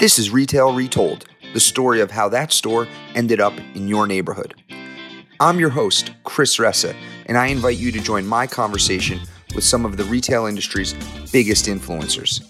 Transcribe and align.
This 0.00 0.18
is 0.18 0.30
Retail 0.30 0.72
Retold, 0.72 1.26
the 1.52 1.60
story 1.60 2.00
of 2.00 2.10
how 2.10 2.30
that 2.30 2.52
store 2.52 2.88
ended 3.14 3.38
up 3.38 3.52
in 3.74 3.86
your 3.86 4.06
neighborhood. 4.06 4.54
I'm 5.40 5.60
your 5.60 5.68
host, 5.68 6.12
Chris 6.24 6.56
Ressa, 6.56 6.96
and 7.26 7.36
I 7.36 7.48
invite 7.48 7.76
you 7.76 7.92
to 7.92 8.00
join 8.00 8.26
my 8.26 8.46
conversation 8.46 9.20
with 9.54 9.62
some 9.62 9.84
of 9.84 9.98
the 9.98 10.04
retail 10.04 10.46
industry's 10.46 10.94
biggest 11.30 11.66
influencers. 11.66 12.40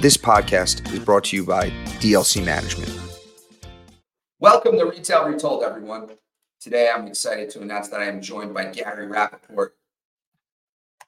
This 0.00 0.16
podcast 0.16 0.92
is 0.92 0.98
brought 0.98 1.22
to 1.26 1.36
you 1.36 1.44
by 1.46 1.70
DLC 2.00 2.44
Management. 2.44 2.90
Welcome 4.40 4.76
to 4.76 4.84
Retail 4.84 5.28
Retold, 5.28 5.62
everyone. 5.62 6.08
Today 6.60 6.90
I'm 6.92 7.06
excited 7.06 7.48
to 7.50 7.60
announce 7.60 7.90
that 7.90 8.00
I 8.00 8.06
am 8.06 8.20
joined 8.20 8.54
by 8.54 8.64
Gary 8.64 9.06
Rappaport. 9.06 9.68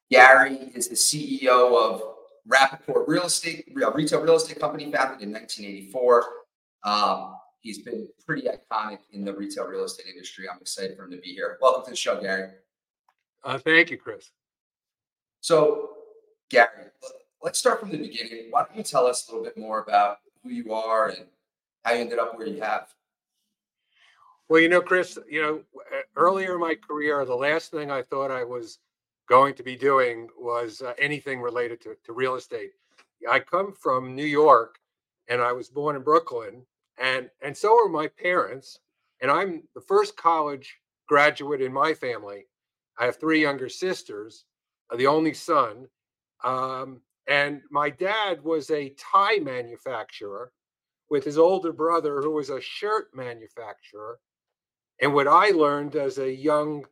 Gary 0.09 0.71
is 0.73 0.87
the 0.87 0.95
CEO 0.95 1.77
of 1.77 2.14
Rappaport 2.49 3.07
Real 3.07 3.25
Estate, 3.25 3.73
retail 3.75 4.21
real 4.21 4.37
estate 4.37 4.61
company 4.61 4.85
founded 4.93 5.23
in 5.23 5.33
1984. 5.33 6.25
Um, 6.85 7.37
he's 7.61 7.79
been 7.79 8.07
pretty 8.27 8.47
iconic 8.47 8.99
in 9.13 9.25
the 9.25 9.35
retail 9.35 9.65
real 9.65 9.85
estate 9.85 10.07
industry. 10.13 10.47
I'm 10.51 10.61
excited 10.61 10.97
for 10.97 11.05
him 11.05 11.13
to 11.13 11.17
be 11.19 11.33
here. 11.33 11.59
Welcome 11.61 11.85
to 11.85 11.91
the 11.91 11.97
show, 11.97 12.21
Gary. 12.21 12.51
Uh, 13.43 13.59
thank 13.59 13.91
you, 13.91 13.97
Chris. 13.97 14.31
So, 15.41 15.91
Gary, 16.51 16.87
let's 17.43 17.59
start 17.59 17.81
from 17.81 17.91
the 17.91 17.99
beginning. 17.99 18.49
Why 18.51 18.65
don't 18.65 18.77
you 18.77 18.83
tell 18.83 19.07
us 19.07 19.27
a 19.29 19.33
little 19.33 19.45
bit 19.45 19.57
more 19.57 19.81
about 19.81 20.19
who 20.43 20.51
you 20.51 20.75
are 20.75 21.09
and 21.09 21.27
how 21.85 21.93
you 21.93 22.01
ended 22.01 22.19
up 22.19 22.37
where 22.37 22.47
you 22.47 22.61
have? 22.61 22.89
Well, 24.49 24.61
you 24.61 24.69
know, 24.69 24.83
Chris, 24.83 25.19
you 25.29 25.41
know, 25.41 25.61
earlier 26.17 26.55
in 26.55 26.61
my 26.61 26.75
career, 26.75 27.25
the 27.25 27.35
last 27.35 27.71
thing 27.71 27.91
I 27.91 28.03
thought 28.03 28.31
I 28.31 28.45
was 28.45 28.79
going 29.29 29.55
to 29.55 29.63
be 29.63 29.77
doing 29.77 30.29
was 30.39 30.83
uh, 30.83 30.93
anything 30.99 31.41
related 31.41 31.81
to, 31.83 31.97
to 32.05 32.13
real 32.13 32.35
estate. 32.35 32.73
I 33.31 33.41
come 33.41 33.73
from 33.73 34.15
New 34.15 34.25
York 34.25 34.79
and 35.29 35.41
I 35.41 35.53
was 35.53 35.69
born 35.69 35.97
in 35.97 36.03
Brooklyn 36.03 36.67
and 36.99 37.31
and 37.43 37.57
so 37.57 37.75
are 37.85 37.89
my 37.89 38.09
parents 38.09 38.79
and 39.21 39.31
I'm 39.31 39.63
the 39.75 39.81
first 39.81 40.17
college 40.17 40.77
graduate 41.09 41.63
in 41.63 41.73
my 41.73 41.95
family. 41.95 42.47
I 42.99 43.07
have 43.07 43.19
three 43.19 43.41
younger 43.41 43.69
sisters, 43.69 44.45
uh, 44.91 44.97
the 44.97 45.07
only 45.07 45.35
son. 45.35 45.89
Um, 46.43 47.01
and 47.27 47.63
my 47.71 47.91
dad 47.91 48.43
was 48.43 48.71
a 48.71 48.95
tie 48.99 49.39
manufacturer 49.39 50.53
with 51.09 51.25
his 51.25 51.39
older 51.39 51.73
brother 51.73 52.21
who 52.21 52.33
was 52.33 52.51
a 52.51 52.61
shirt 52.61 53.09
manufacturer. 53.15 54.19
And 55.01 55.15
what 55.15 55.27
I 55.27 55.51
learned 55.51 55.97
as 55.97 56.19
a 56.19 56.33
young 56.33 56.85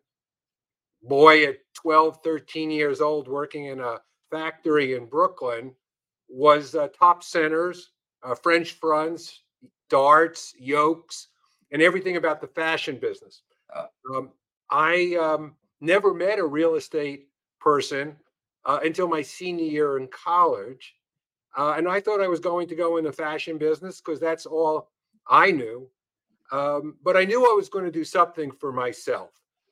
boy 1.03 1.45
at 1.45 1.57
12, 1.75 2.19
13 2.23 2.71
years 2.71 3.01
old 3.01 3.29
working 3.29 3.67
in 3.67 3.81
a 3.81 3.99
factory 4.31 4.95
in 4.95 5.07
Brooklyn 5.07 5.75
was 6.29 6.75
uh, 6.75 6.89
top 6.99 7.23
centers, 7.23 7.93
uh, 8.23 8.35
French 8.35 8.73
fronts, 8.73 9.43
darts, 9.91 10.55
yokes, 10.59 11.29
and 11.71 11.83
everything 11.83 12.17
about 12.17 12.41
the 12.41 12.47
fashion 12.47 12.97
business. 12.97 13.43
Uh. 13.75 13.87
Um, 14.15 14.31
I 14.71 15.17
um, 15.21 15.55
never 15.81 16.15
met 16.15 16.39
a 16.39 16.45
real 16.45 16.77
estate 16.77 17.29
person 17.61 18.17
uh, 18.65 18.81
until 18.83 19.09
my 19.09 19.23
senior 19.23 19.65
year 19.65 19.99
in 19.99 20.09
college. 20.09 20.95
Uh, 21.57 21.75
and 21.77 21.87
I 21.87 22.01
thought 22.01 22.23
I 22.23 22.29
was 22.29 22.41
going 22.41 22.69
to 22.69 22.75
go 22.75 22.97
in 22.97 23.05
the 23.05 23.13
fashion 23.13 23.59
business 23.59 24.01
because 24.01 24.19
that's 24.19 24.47
all 24.47 24.89
I 25.29 25.51
knew. 25.51 25.89
Um, 26.51 26.97
but 27.03 27.17
I 27.17 27.25
knew 27.25 27.45
I 27.45 27.55
was 27.55 27.69
going 27.69 27.85
to 27.85 27.91
do 27.91 28.05
something 28.05 28.51
for 28.51 28.73
myself. 28.73 29.31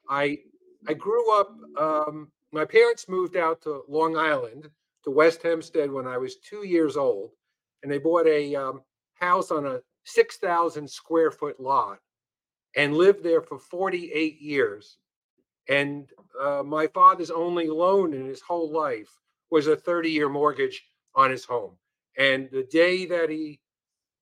I 0.09 0.41
I 0.89 0.95
grew 0.95 1.39
up. 1.39 1.57
Um, 1.79 2.31
my 2.53 2.65
parents 2.65 3.09
moved 3.09 3.37
out 3.37 3.63
to 3.63 3.83
Long 3.89 4.17
Island 4.17 4.69
to 5.05 5.11
West 5.11 5.43
Hempstead 5.43 5.91
when 5.91 6.07
I 6.07 6.19
was 6.19 6.37
two 6.37 6.67
years 6.67 6.97
old, 6.97 7.31
and 7.83 7.91
they 7.91 7.99
bought 7.99 8.27
a 8.27 8.55
um, 8.57 8.83
house 9.15 9.51
on 9.51 9.67
a 9.67 9.81
six 10.05 10.37
thousand 10.37 10.89
square 10.91 11.31
foot 11.31 11.61
lot 11.61 11.99
and 12.77 12.97
lived 12.97 13.23
there 13.23 13.43
for 13.43 13.59
forty 13.59 14.11
eight 14.13 14.41
years. 14.41 14.99
And 15.69 16.09
uh, 16.41 16.63
my 16.65 16.87
father's 16.89 17.31
only 17.31 17.69
loan 17.69 18.15
in 18.15 18.27
his 18.27 18.41
whole 18.41 18.73
life 18.73 19.11
was 19.51 19.67
a 19.67 19.77
thirty 19.77 20.11
year 20.11 20.29
mortgage 20.29 20.83
on 21.15 21.31
his 21.31 21.45
home. 21.45 21.77
And 22.19 22.49
the 22.51 22.65
day 22.65 23.07
that 23.07 23.31
he 23.31 23.61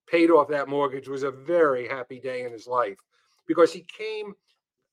paid 0.09 0.31
off 0.31 0.49
that 0.49 0.69
mortgage 0.69 1.09
was 1.09 1.23
a 1.23 1.31
very 1.31 1.87
happy 1.89 2.19
day 2.21 2.45
in 2.45 2.53
his 2.53 2.67
life 2.67 2.99
because 3.47 3.73
he 3.73 3.81
came 3.81 4.35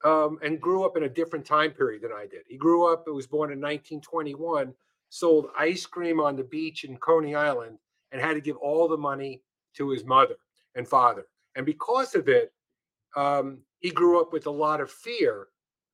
um, 0.03 0.37
and 0.43 0.61
grew 0.61 0.83
up 0.83 0.97
in 0.97 1.03
a 1.03 1.09
different 1.09 1.45
time 1.45 1.71
period 1.71 2.01
than 2.03 2.11
I 2.11 2.27
did. 2.27 2.41
He 2.47 2.57
grew 2.57 2.91
up, 2.91 3.03
he 3.05 3.11
was 3.11 3.27
born 3.27 3.51
in 3.51 3.59
1921, 3.59 4.73
sold 5.09 5.47
ice 5.57 5.85
cream 5.85 6.19
on 6.19 6.35
the 6.35 6.43
beach 6.43 6.83
in 6.83 6.97
Coney 6.97 7.35
Island, 7.35 7.77
and 8.11 8.21
had 8.21 8.33
to 8.33 8.41
give 8.41 8.57
all 8.57 8.87
the 8.87 8.97
money 8.97 9.41
to 9.77 9.89
his 9.89 10.05
mother 10.05 10.35
and 10.75 10.87
father. 10.87 11.25
And 11.55 11.65
because 11.65 12.15
of 12.15 12.27
it, 12.27 12.53
um, 13.15 13.59
he 13.79 13.89
grew 13.89 14.19
up 14.19 14.33
with 14.33 14.45
a 14.45 14.51
lot 14.51 14.81
of 14.81 14.91
fear 14.91 15.47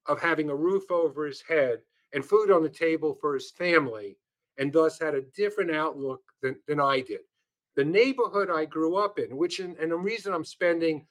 of 0.07 0.19
having 0.19 0.50
a 0.50 0.56
roof 0.56 0.89
over 0.89 1.25
his 1.25 1.41
head 1.47 1.79
and 2.13 2.25
food 2.25 2.51
on 2.51 2.63
the 2.63 2.69
table 2.69 3.18
for 3.22 3.33
his 3.33 3.51
family, 3.51 4.18
and 4.57 4.73
thus 4.73 5.00
had 5.00 5.16
a 5.16 5.22
different 5.35 5.72
outlook 5.72 6.22
than, 6.41 6.56
than 6.68 6.79
I 6.79 7.01
did. 7.01 7.22
The 7.75 7.85
neighborhood 7.85 8.50
I 8.50 8.66
grew 8.66 8.97
up 8.97 9.18
in, 9.18 9.38
which, 9.38 9.59
and 9.59 9.78
the 9.78 9.95
reason 9.95 10.33
I'm 10.33 10.44
spending 10.44 11.06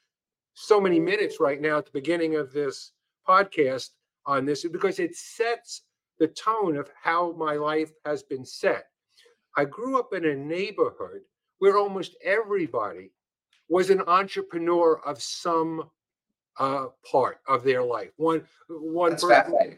so 0.53 0.79
many 0.79 0.99
minutes 0.99 1.39
right 1.39 1.61
now 1.61 1.77
at 1.77 1.85
the 1.85 1.91
beginning 1.91 2.35
of 2.35 2.51
this 2.51 2.91
podcast 3.27 3.89
on 4.25 4.45
this 4.45 4.65
because 4.67 4.99
it 4.99 5.15
sets 5.15 5.83
the 6.19 6.27
tone 6.27 6.77
of 6.77 6.89
how 7.01 7.31
my 7.33 7.55
life 7.55 7.91
has 8.05 8.23
been 8.23 8.45
set. 8.45 8.85
I 9.57 9.65
grew 9.65 9.99
up 9.99 10.13
in 10.13 10.25
a 10.25 10.35
neighborhood 10.35 11.21
where 11.59 11.77
almost 11.77 12.15
everybody 12.23 13.11
was 13.69 13.89
an 13.89 14.01
entrepreneur 14.07 15.01
of 15.05 15.21
some 15.21 15.89
uh, 16.59 16.87
part 17.09 17.39
of 17.47 17.63
their 17.63 17.83
life. 17.83 18.11
One, 18.17 18.43
one 18.69 19.11
That's 19.11 19.23
person, 19.23 19.77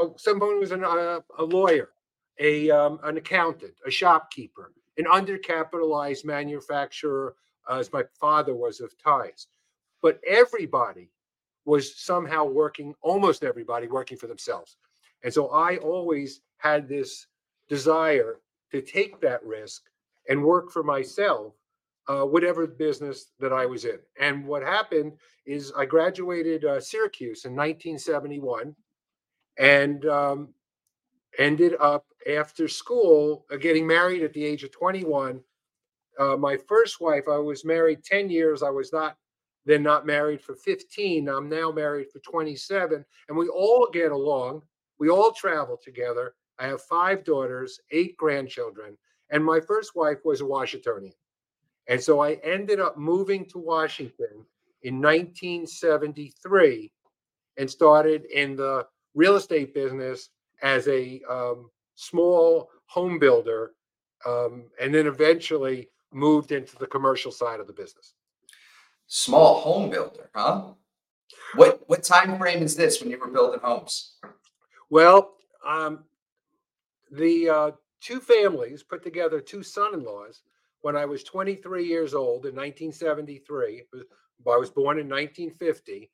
uh, 0.00 0.08
someone 0.16 0.60
was 0.60 0.72
an, 0.72 0.84
uh, 0.84 1.20
a 1.38 1.44
lawyer, 1.44 1.90
a 2.38 2.70
um, 2.70 2.98
an 3.04 3.16
accountant, 3.16 3.74
a 3.86 3.90
shopkeeper, 3.90 4.72
an 4.98 5.04
undercapitalized 5.04 6.24
manufacturer, 6.24 7.36
as 7.70 7.92
my 7.92 8.04
father 8.20 8.54
was 8.54 8.80
of 8.80 8.92
ties 9.02 9.46
but 10.06 10.20
everybody 10.24 11.10
was 11.64 11.96
somehow 11.96 12.44
working, 12.44 12.94
almost 13.02 13.42
everybody 13.42 13.88
working 13.88 14.16
for 14.16 14.28
themselves. 14.28 14.76
And 15.24 15.34
so 15.34 15.48
I 15.48 15.78
always 15.78 16.42
had 16.58 16.88
this 16.88 17.26
desire 17.68 18.36
to 18.70 18.80
take 18.80 19.20
that 19.20 19.44
risk 19.44 19.82
and 20.28 20.44
work 20.44 20.70
for 20.70 20.84
myself, 20.84 21.54
uh, 22.06 22.22
whatever 22.22 22.68
business 22.68 23.32
that 23.40 23.52
I 23.52 23.66
was 23.66 23.84
in. 23.84 23.98
And 24.20 24.46
what 24.46 24.62
happened 24.62 25.14
is 25.44 25.72
I 25.76 25.86
graduated 25.86 26.64
uh, 26.64 26.80
Syracuse 26.80 27.44
in 27.44 27.56
1971 27.56 28.76
and 29.58 30.06
um, 30.06 30.50
ended 31.36 31.74
up 31.80 32.06
after 32.30 32.68
school 32.68 33.44
uh, 33.52 33.56
getting 33.56 33.88
married 33.88 34.22
at 34.22 34.32
the 34.34 34.44
age 34.44 34.62
of 34.62 34.70
21. 34.70 35.40
Uh, 36.16 36.36
my 36.36 36.56
first 36.68 37.00
wife, 37.00 37.24
I 37.28 37.38
was 37.38 37.64
married 37.64 38.04
10 38.04 38.30
years. 38.30 38.62
I 38.62 38.70
was 38.70 38.92
not 38.92 39.16
then 39.66 39.82
not 39.82 40.06
married 40.06 40.40
for 40.40 40.54
15. 40.54 41.28
I'm 41.28 41.48
now 41.48 41.72
married 41.72 42.10
for 42.10 42.20
27. 42.20 43.04
And 43.28 43.36
we 43.36 43.48
all 43.48 43.88
get 43.92 44.12
along. 44.12 44.62
We 44.98 45.10
all 45.10 45.32
travel 45.32 45.76
together. 45.82 46.34
I 46.58 46.68
have 46.68 46.80
five 46.82 47.24
daughters, 47.24 47.80
eight 47.90 48.16
grandchildren. 48.16 48.96
And 49.30 49.44
my 49.44 49.60
first 49.60 49.96
wife 49.96 50.18
was 50.24 50.40
a 50.40 50.46
Washingtonian. 50.46 51.12
And 51.88 52.00
so 52.00 52.20
I 52.20 52.34
ended 52.44 52.80
up 52.80 52.96
moving 52.96 53.44
to 53.46 53.58
Washington 53.58 54.46
in 54.82 55.00
1973 55.02 56.92
and 57.58 57.68
started 57.68 58.24
in 58.26 58.54
the 58.54 58.86
real 59.14 59.34
estate 59.34 59.74
business 59.74 60.30
as 60.62 60.86
a 60.86 61.20
um, 61.28 61.70
small 61.96 62.70
home 62.86 63.18
builder. 63.18 63.72
Um, 64.24 64.64
and 64.80 64.94
then 64.94 65.06
eventually 65.06 65.90
moved 66.12 66.52
into 66.52 66.76
the 66.76 66.86
commercial 66.86 67.32
side 67.32 67.60
of 67.60 67.66
the 67.66 67.72
business 67.72 68.14
small 69.06 69.60
home 69.60 69.90
builder, 69.90 70.30
huh? 70.34 70.72
What 71.54 71.82
what 71.86 72.02
time 72.02 72.38
frame 72.38 72.62
is 72.62 72.76
this 72.76 73.00
when 73.00 73.10
you 73.10 73.18
were 73.18 73.28
building 73.28 73.60
homes? 73.62 74.16
Well, 74.90 75.34
um, 75.66 76.04
the 77.10 77.48
uh, 77.48 77.70
two 78.00 78.20
families 78.20 78.82
put 78.82 79.02
together 79.02 79.40
two 79.40 79.62
son-in-laws 79.62 80.42
when 80.82 80.96
I 80.96 81.04
was 81.04 81.24
23 81.24 81.84
years 81.84 82.14
old 82.14 82.46
in 82.46 82.54
1973. 82.54 83.82
I 84.46 84.56
was 84.56 84.70
born 84.70 84.98
in 84.98 85.08
1950, 85.08 86.10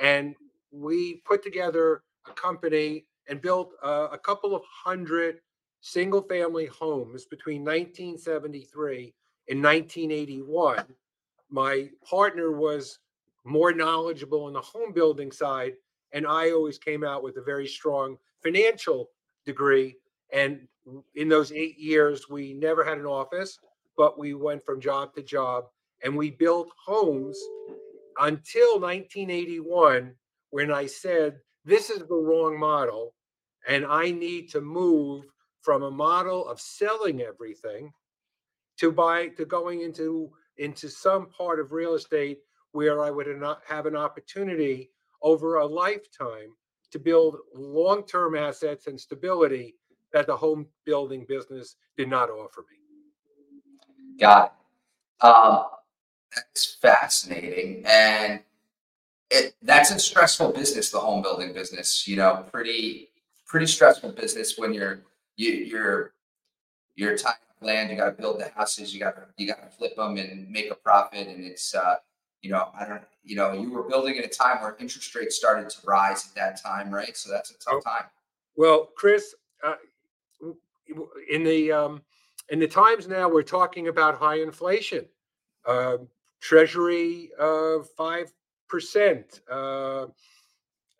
and 0.00 0.34
we 0.70 1.22
put 1.24 1.42
together 1.42 2.02
a 2.28 2.32
company 2.32 3.06
and 3.28 3.40
built 3.40 3.72
uh, 3.82 4.08
a 4.12 4.18
couple 4.18 4.54
of 4.54 4.62
hundred 4.64 5.40
single-family 5.80 6.66
homes 6.66 7.24
between 7.24 7.64
1973 7.64 9.14
and 9.48 9.62
1981 9.62 10.84
my 11.52 11.88
partner 12.08 12.50
was 12.50 12.98
more 13.44 13.72
knowledgeable 13.72 14.44
on 14.44 14.54
the 14.54 14.60
home 14.60 14.92
building 14.92 15.30
side 15.30 15.74
and 16.12 16.26
i 16.26 16.50
always 16.50 16.78
came 16.78 17.04
out 17.04 17.22
with 17.22 17.36
a 17.36 17.42
very 17.42 17.66
strong 17.66 18.16
financial 18.42 19.10
degree. 19.44 19.96
And 20.32 20.66
in 21.14 21.28
those 21.28 21.52
eight 21.52 21.78
years 21.78 22.28
we 22.28 22.54
never 22.54 22.84
had 22.84 22.98
an 22.98 23.06
office 23.06 23.58
but 23.96 24.18
we 24.18 24.34
went 24.34 24.64
from 24.64 24.80
job 24.80 25.14
to 25.14 25.22
job 25.22 25.66
and 26.02 26.16
we 26.16 26.30
built 26.30 26.70
homes 26.84 27.38
until 28.20 28.80
1981 28.80 30.14
when 30.50 30.72
I 30.72 30.86
said, 30.86 31.38
this 31.64 31.88
is 31.90 32.00
the 32.00 32.14
wrong 32.14 32.58
model 32.58 33.14
and 33.68 33.86
I 33.86 34.10
need 34.10 34.50
to 34.50 34.60
move 34.60 35.26
from 35.60 35.82
a 35.82 35.90
model 35.90 36.48
of 36.48 36.60
selling 36.60 37.20
everything 37.20 37.92
to 38.78 38.90
buy 38.90 39.28
to 39.28 39.44
going 39.44 39.82
into 39.82 40.32
into 40.58 40.88
some 40.88 41.26
part 41.26 41.60
of 41.60 41.72
real 41.72 41.94
estate 41.94 42.38
where 42.72 43.02
I 43.02 43.10
would 43.10 43.26
not 43.38 43.60
have 43.66 43.86
an 43.86 43.96
opportunity 43.96 44.90
over 45.22 45.56
a 45.56 45.66
lifetime 45.66 46.54
to 46.90 46.98
build 46.98 47.36
long-term 47.54 48.36
assets 48.36 48.86
and 48.86 49.00
stability 49.00 49.76
that 50.12 50.26
the 50.26 50.36
home 50.36 50.66
building 50.84 51.24
business 51.26 51.76
did 51.96 52.08
not 52.08 52.30
offer 52.30 52.64
me. 52.70 52.78
Got 54.18 54.52
it. 55.22 55.24
Um, 55.24 55.64
that's 56.34 56.74
fascinating, 56.80 57.84
and 57.86 58.40
it 59.30 59.54
that's 59.62 59.90
a 59.90 59.98
stressful 59.98 60.52
business, 60.52 60.90
the 60.90 60.98
home 60.98 61.22
building 61.22 61.52
business. 61.52 62.06
You 62.06 62.16
know, 62.16 62.44
pretty 62.50 63.10
pretty 63.46 63.66
stressful 63.66 64.12
business 64.12 64.58
when 64.58 64.74
you're 64.74 65.00
you, 65.36 65.50
you're 65.52 66.12
you're 66.96 67.16
tying 67.16 67.34
up 67.34 67.51
land. 67.62 67.90
You 67.90 67.96
got 67.96 68.16
to 68.16 68.22
build 68.22 68.40
the 68.40 68.48
houses. 68.50 68.92
You 68.92 69.00
got 69.00 69.14
you 69.36 69.46
got 69.46 69.62
to 69.62 69.76
flip 69.76 69.96
them 69.96 70.16
and 70.16 70.50
make 70.50 70.70
a 70.70 70.74
profit. 70.74 71.28
And 71.28 71.44
it's 71.44 71.74
uh, 71.74 71.96
you 72.40 72.50
know 72.50 72.68
I 72.78 72.86
don't 72.86 73.02
you 73.22 73.36
know 73.36 73.52
you 73.52 73.70
were 73.70 73.84
building 73.84 74.18
at 74.18 74.24
a 74.24 74.28
time 74.28 74.60
where 74.62 74.76
interest 74.78 75.14
rates 75.14 75.36
started 75.36 75.70
to 75.70 75.78
rise 75.86 76.28
at 76.28 76.34
that 76.34 76.62
time, 76.62 76.92
right? 76.92 77.16
So 77.16 77.30
that's 77.30 77.50
a 77.50 77.58
tough 77.58 77.74
oh, 77.74 77.80
time. 77.80 78.04
Well, 78.56 78.90
Chris, 78.96 79.34
uh, 79.64 79.74
in 81.30 81.44
the 81.44 81.72
um, 81.72 82.02
in 82.48 82.58
the 82.58 82.68
times 82.68 83.08
now, 83.08 83.28
we're 83.28 83.42
talking 83.42 83.88
about 83.88 84.18
high 84.18 84.40
inflation, 84.40 85.06
uh, 85.66 85.98
Treasury 86.40 87.30
five 87.96 88.32
percent, 88.68 89.40
uh, 89.50 90.06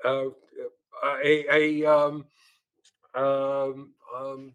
uh, 0.05 0.27
a, 1.25 1.47
a 1.51 1.85
um, 1.87 2.25
um, 3.15 3.95
um, 4.15 4.53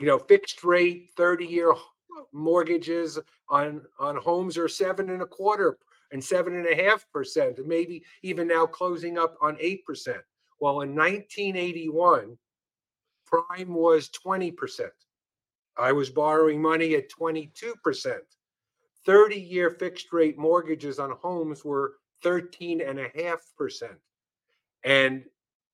you 0.00 0.06
know 0.06 0.18
fixed 0.18 0.64
rate 0.64 1.10
thirty 1.16 1.46
year 1.46 1.74
mortgages 2.32 3.18
on 3.48 3.82
on 3.98 4.16
homes 4.16 4.56
are 4.58 4.68
seven 4.68 5.10
and 5.10 5.22
a 5.22 5.26
quarter 5.26 5.78
and 6.12 6.22
seven 6.22 6.54
and 6.54 6.66
a 6.66 6.74
half 6.74 7.06
percent, 7.12 7.58
and 7.58 7.66
maybe 7.66 8.04
even 8.22 8.46
now 8.46 8.66
closing 8.66 9.18
up 9.18 9.36
on 9.40 9.56
eight 9.60 9.84
percent. 9.84 10.22
Well, 10.60 10.82
in 10.82 10.94
1981, 10.94 12.38
prime 13.26 13.74
was 13.74 14.10
20%. 14.24 14.88
I 15.76 15.92
was 15.92 16.10
borrowing 16.10 16.62
money 16.62 16.94
at 16.94 17.10
22%. 17.10 18.18
30 19.04 19.36
year 19.36 19.70
fixed 19.70 20.12
rate 20.12 20.38
mortgages 20.38 20.98
on 20.98 21.10
homes 21.20 21.64
were 21.64 21.94
13.5%. 22.24 23.82
And 24.84 25.24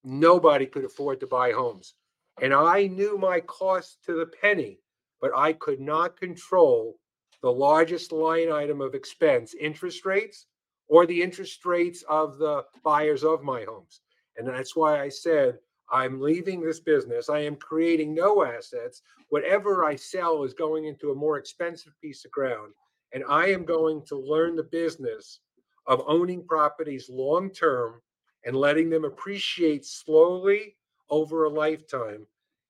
nobody 0.03 0.67
could 0.67 0.85
afford 0.85 1.21
to 1.21 1.27
buy 1.27 1.53
homes. 1.53 1.95
And 2.41 2.55
I 2.55 2.87
knew 2.87 3.19
my 3.19 3.41
cost 3.41 3.99
to 4.07 4.15
the 4.15 4.27
penny, 4.41 4.81
but 5.21 5.31
I 5.37 5.53
could 5.53 5.81
not 5.81 6.19
control 6.19 6.99
the 7.43 7.53
largest 7.53 8.13
line 8.13 8.51
item 8.51 8.81
of 8.81 8.95
expense, 8.95 9.55
interest 9.55 10.05
rates, 10.07 10.47
or 10.89 11.07
the 11.07 11.23
interest 11.23 11.65
rates 11.65 12.03
of 12.09 12.39
the 12.39 12.65
buyers 12.83 13.25
of 13.25 13.43
my 13.43 13.65
homes. 13.65 14.01
And 14.37 14.49
that's 14.49 14.75
why 14.75 15.01
I 15.01 15.09
said 15.09 15.59
I'm 15.93 16.21
leaving 16.21 16.61
this 16.61 16.81
business. 16.81 17.29
I 17.29 17.41
am 17.41 17.57
creating 17.57 18.15
no 18.15 18.45
assets. 18.45 19.03
Whatever 19.29 19.85
I 19.85 19.97
sell 19.97 20.43
is 20.45 20.55
going 20.55 20.87
into 20.87 21.11
a 21.11 21.15
more 21.15 21.37
expensive 21.37 21.93
piece 22.01 22.25
of 22.25 22.31
ground. 22.31 22.73
And 23.13 23.25
I 23.29 23.47
am 23.49 23.65
going 23.65 24.03
to 24.07 24.17
learn 24.17 24.57
the 24.57 24.63
business 24.63 25.41
of 25.87 26.03
owning 26.07 26.47
properties 26.47 27.11
long 27.11 27.51
term 27.51 28.01
and 28.45 28.57
letting 28.57 28.89
them 28.89 29.05
appreciate 29.05 29.85
slowly 29.85 30.77
over 31.11 31.45
a 31.45 31.51
lifetime. 31.51 32.27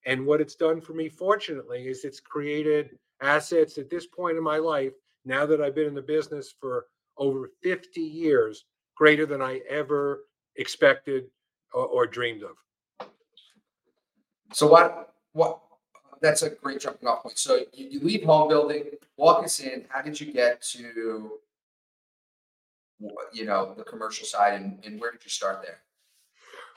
And 0.06 0.26
what 0.26 0.40
it's 0.40 0.54
done 0.54 0.81
for 0.81 0.94
me, 0.94 1.08
fortunately, 1.08 1.87
is 1.87 2.04
it's 2.04 2.20
created 2.20 2.98
assets 3.20 3.78
at 3.78 3.90
this 3.90 4.06
point 4.06 4.37
in 4.37 4.42
my 4.42 4.56
life, 4.56 4.92
now 5.25 5.44
that 5.46 5.60
I've 5.60 5.75
been 5.75 5.87
in 5.87 5.94
the 5.94 6.02
business 6.02 6.54
for 6.58 6.87
over 7.19 7.50
50 7.62 8.00
years, 8.00 8.64
greater 8.96 9.26
than 9.26 9.42
I 9.42 9.60
ever 9.69 10.25
expected 10.56 11.25
or, 11.72 11.87
or 11.87 12.06
dreamed 12.06 12.42
of. 12.42 13.08
So 14.52 14.66
what, 14.66 15.14
what, 15.32 15.60
that's 16.20 16.43
a 16.43 16.50
great 16.50 16.81
jumping 16.81 17.08
off 17.08 17.22
point. 17.22 17.38
So 17.38 17.60
you, 17.72 17.88
you 17.88 18.00
leave 18.00 18.25
home 18.25 18.48
building, 18.48 18.84
walk 19.16 19.44
us 19.44 19.60
in, 19.60 19.84
how 19.88 20.02
did 20.02 20.20
you 20.20 20.32
get 20.32 20.62
to, 20.62 21.32
you 23.32 23.44
know, 23.44 23.75
the 23.76 23.84
commercial 23.84 24.26
side 24.26 24.54
and, 24.54 24.78
and 24.84 25.00
where 25.00 25.12
did 25.12 25.25
you 25.25 25.31
start 25.31 25.62
there? 25.62 25.78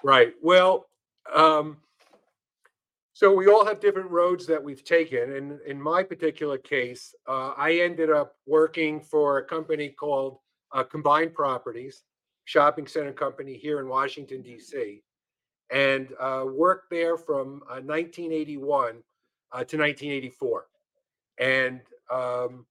Right. 0.04 0.34
Well, 0.42 0.88
um, 1.34 1.78
so 3.14 3.34
we 3.34 3.48
all 3.48 3.66
have 3.66 3.80
different 3.80 4.10
roads 4.10 4.48
that 4.48 4.64
we've 4.64 4.84
taken. 4.84 5.36
And 5.36 5.60
in 5.68 5.80
my 5.80 6.02
particular 6.02 6.58
case, 6.58 7.14
uh, 7.28 7.54
I 7.56 7.74
ended 7.74 8.10
up 8.10 8.36
working 8.48 9.02
for 9.02 9.38
a 9.38 9.46
company 9.46 9.90
called 9.90 10.40
uh, 10.72 10.84
Combined 10.84 11.34
Properties, 11.34 12.04
shopping 12.46 12.88
center 12.88 13.14
company 13.14 13.56
here 13.56 13.80
in 13.80 13.88
Washington, 13.88 14.42
D.C 14.42 15.04
and 15.74 16.10
uh, 16.20 16.46
worked 16.48 16.90
there 16.90 17.18
from 17.18 17.64
uh, 17.64 17.82
1981 17.82 18.70
uh, 19.52 19.64
to 19.64 19.78
1984 19.78 20.68
and 21.40 21.82
um, 22.12 22.66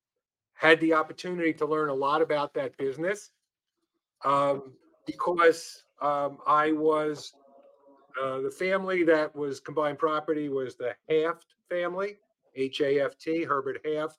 had 0.54 0.80
the 0.80 0.94
opportunity 0.94 1.52
to 1.52 1.66
learn 1.66 1.88
a 1.88 1.94
lot 1.94 2.22
about 2.22 2.54
that 2.54 2.76
business 2.76 3.30
um, 4.24 4.72
because 5.04 5.82
um, 6.00 6.38
I 6.46 6.70
was 6.72 7.32
uh, 8.20 8.40
the 8.40 8.50
family 8.50 9.04
that 9.04 9.34
was 9.34 9.60
combined 9.60 9.98
property 9.98 10.48
was 10.48 10.76
the 10.76 10.94
Haft 11.08 11.54
family, 11.68 12.16
H 12.54 12.80
A 12.80 13.00
F 13.00 13.18
T, 13.18 13.44
Herbert 13.44 13.80
Haft, 13.84 14.18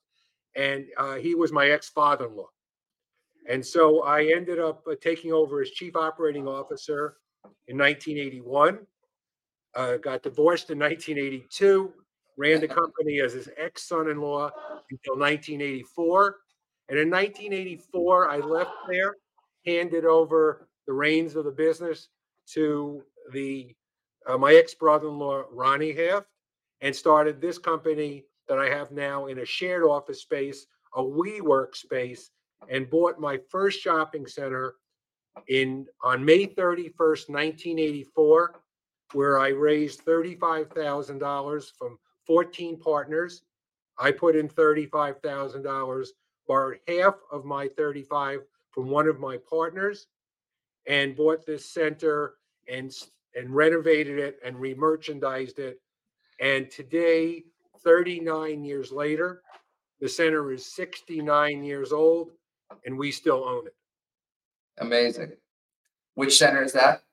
and 0.56 0.86
uh, 0.98 1.16
he 1.16 1.36
was 1.36 1.52
my 1.52 1.70
ex 1.70 1.90
father 1.90 2.28
in 2.28 2.36
law. 2.36 2.50
And 3.50 3.66
so 3.66 4.04
I 4.04 4.26
ended 4.26 4.60
up 4.60 4.84
uh, 4.90 4.96
taking 5.02 5.34
over 5.34 5.62
as 5.62 5.72
chief 5.72 5.96
operating 5.96 6.48
officer 6.48 7.18
in 7.68 7.78
1981, 7.78 8.80
uh, 9.76 9.98
got 9.98 10.24
divorced 10.24 10.70
in 10.70 10.80
1982, 10.80 11.92
ran 12.38 12.62
the 12.62 12.68
company 12.68 13.20
as 13.20 13.34
his 13.34 13.50
ex 13.58 13.84
son 13.88 14.10
in 14.10 14.20
law 14.20 14.50
until 14.92 15.18
1984. 15.18 16.38
And 16.90 17.00
in 17.00 17.10
1984, 17.10 18.30
I 18.30 18.38
left 18.38 18.72
there, 18.90 19.16
handed 19.66 20.06
over 20.06 20.68
the 20.88 20.94
reins 20.94 21.36
of 21.36 21.46
the 21.46 21.52
business 21.52 22.10
to 22.54 23.04
the 23.32 23.74
uh, 24.28 24.38
my 24.38 24.54
ex 24.54 24.74
brother 24.74 25.08
in 25.08 25.18
law, 25.18 25.44
Ronnie 25.52 25.94
Haft, 25.94 26.28
and 26.82 26.96
started 26.96 27.40
this 27.40 27.58
company 27.58 28.26
that 28.48 28.60
I 28.60 28.70
have 28.70 28.92
now 28.92 29.28
in 29.28 29.40
a 29.40 29.46
shared 29.46 29.84
office 29.84 30.22
space, 30.22 30.66
a 30.96 31.02
WeWork 31.02 31.76
space, 31.76 32.32
and 32.70 32.90
bought 32.90 33.20
my 33.20 33.40
first 33.50 33.82
shopping 33.82 34.28
center 34.28 34.76
in 35.48 35.88
on 36.04 36.24
May 36.24 36.48
31st, 36.48 37.30
1984, 37.30 38.62
where 39.14 39.40
I 39.40 39.50
raised 39.50 40.06
$35,000 40.06 41.72
from 41.78 41.98
14 42.26 42.80
partners. 42.80 43.44
I 43.98 44.12
put 44.12 44.36
in 44.36 44.48
$35,000, 44.50 46.08
borrowed 46.48 46.80
half 46.88 47.16
of 47.32 47.46
my 47.46 47.68
35 47.70 48.42
from 48.72 48.90
one 48.90 49.08
of 49.08 49.20
my 49.20 49.38
partners, 49.50 50.08
and 50.88 51.16
bought 51.16 51.46
this 51.46 51.66
center 51.66 52.36
and 52.68 52.92
and 53.36 53.56
renovated 53.56 54.20
it 54.20 54.38
and 54.44 54.56
remerchandised 54.56 55.60
it. 55.60 55.82
And 56.40 56.70
today, 56.70 57.44
39 57.84 58.64
years 58.64 58.92
later, 58.92 59.42
the 60.00 60.10
center 60.10 60.52
is 60.52 60.74
69 60.74 61.64
years 61.64 61.92
old, 61.94 62.32
and 62.86 62.98
we 62.98 63.12
still 63.12 63.44
own 63.44 63.68
it. 63.68 63.76
Amazing. 64.80 65.34
Which 66.16 66.38
center 66.38 66.64
is 66.64 66.74
that? 66.74 67.04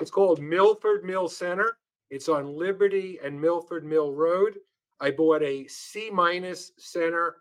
It's 0.00 0.10
called 0.10 0.40
Milford 0.40 1.04
Mill 1.04 1.28
Center. 1.28 1.78
It's 2.10 2.28
on 2.28 2.56
Liberty 2.56 3.18
and 3.22 3.40
Milford 3.40 3.84
Mill 3.84 4.12
Road. 4.12 4.58
I 5.00 5.10
bought 5.10 5.42
a 5.42 5.66
C 5.66 6.10
minus 6.10 6.72
center 6.78 7.36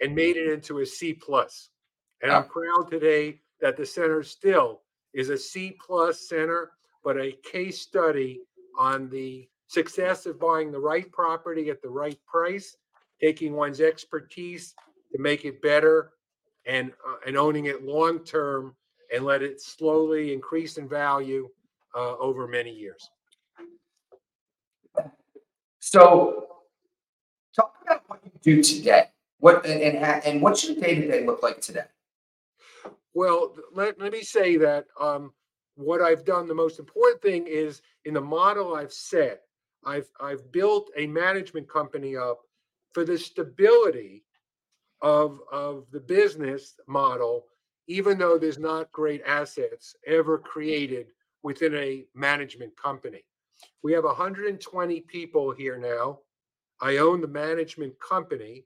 and 0.00 0.14
made 0.14 0.36
it 0.36 0.52
into 0.52 0.80
a 0.80 0.86
C 0.86 1.14
plus. 1.14 1.70
And 2.22 2.30
I'm 2.30 2.44
proud 2.44 2.90
today 2.90 3.40
that 3.60 3.76
the 3.76 3.86
center 3.86 4.22
still 4.22 4.82
is 5.14 5.28
a 5.28 5.38
C 5.38 5.76
plus 5.84 6.28
center, 6.28 6.72
but 7.04 7.16
a 7.16 7.32
case 7.44 7.80
study 7.80 8.40
on 8.78 9.08
the 9.10 9.48
success 9.66 10.26
of 10.26 10.38
buying 10.38 10.70
the 10.70 10.78
right 10.78 11.10
property 11.12 11.70
at 11.70 11.82
the 11.82 11.88
right 11.88 12.18
price, 12.26 12.76
taking 13.20 13.54
one's 13.54 13.80
expertise 13.80 14.74
to 15.12 15.20
make 15.20 15.44
it 15.44 15.60
better, 15.62 16.12
and 16.66 16.92
uh, 17.06 17.16
and 17.26 17.36
owning 17.36 17.66
it 17.66 17.84
long 17.84 18.20
term 18.20 18.76
and 19.12 19.24
let 19.24 19.42
it 19.42 19.60
slowly 19.60 20.32
increase 20.32 20.78
in 20.78 20.88
value 20.88 21.48
uh, 21.94 22.16
over 22.16 22.46
many 22.48 22.70
years. 22.70 23.10
So, 25.80 26.46
talk 27.54 27.74
about 27.82 28.02
what 28.06 28.20
you 28.24 28.30
do 28.42 28.62
today. 28.62 29.08
What 29.38 29.66
and 29.66 29.82
and, 29.82 30.40
what's 30.40 30.66
your 30.66 30.76
day 30.76 30.94
to 30.94 31.06
day 31.08 31.26
look 31.26 31.42
like 31.42 31.60
today? 31.60 31.84
Well, 33.14 33.54
let, 33.74 34.00
let 34.00 34.12
me 34.12 34.22
say 34.22 34.56
that 34.58 34.86
um, 34.98 35.32
what 35.76 36.00
I've 36.00 36.24
done, 36.24 36.46
the 36.46 36.54
most 36.54 36.78
important 36.78 37.22
thing 37.22 37.46
is 37.46 37.82
in 38.04 38.14
the 38.14 38.20
model 38.20 38.74
I've 38.74 38.92
set, 38.92 39.42
I've 39.84 40.08
I've 40.20 40.50
built 40.52 40.90
a 40.96 41.06
management 41.06 41.68
company 41.68 42.16
up 42.16 42.40
for 42.92 43.04
the 43.04 43.18
stability 43.18 44.24
of 45.00 45.40
of 45.50 45.86
the 45.90 46.00
business 46.00 46.74
model, 46.86 47.46
even 47.88 48.18
though 48.18 48.38
there's 48.38 48.58
not 48.58 48.92
great 48.92 49.22
assets 49.26 49.96
ever 50.06 50.38
created 50.38 51.08
within 51.42 51.74
a 51.74 52.04
management 52.14 52.76
company. 52.76 53.24
We 53.82 53.92
have 53.92 54.04
120 54.04 55.00
people 55.02 55.52
here 55.52 55.78
now. 55.78 56.20
I 56.80 56.98
own 56.98 57.20
the 57.20 57.28
management 57.28 57.94
company, 58.00 58.64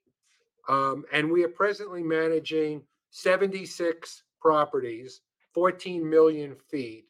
um, 0.69 1.05
and 1.13 1.31
we 1.31 1.45
are 1.45 1.49
presently 1.49 2.03
managing 2.03 2.83
76 3.11 4.23
properties, 4.41 5.21
14 5.57 6.09
million 6.09 6.55
feet, 6.71 7.07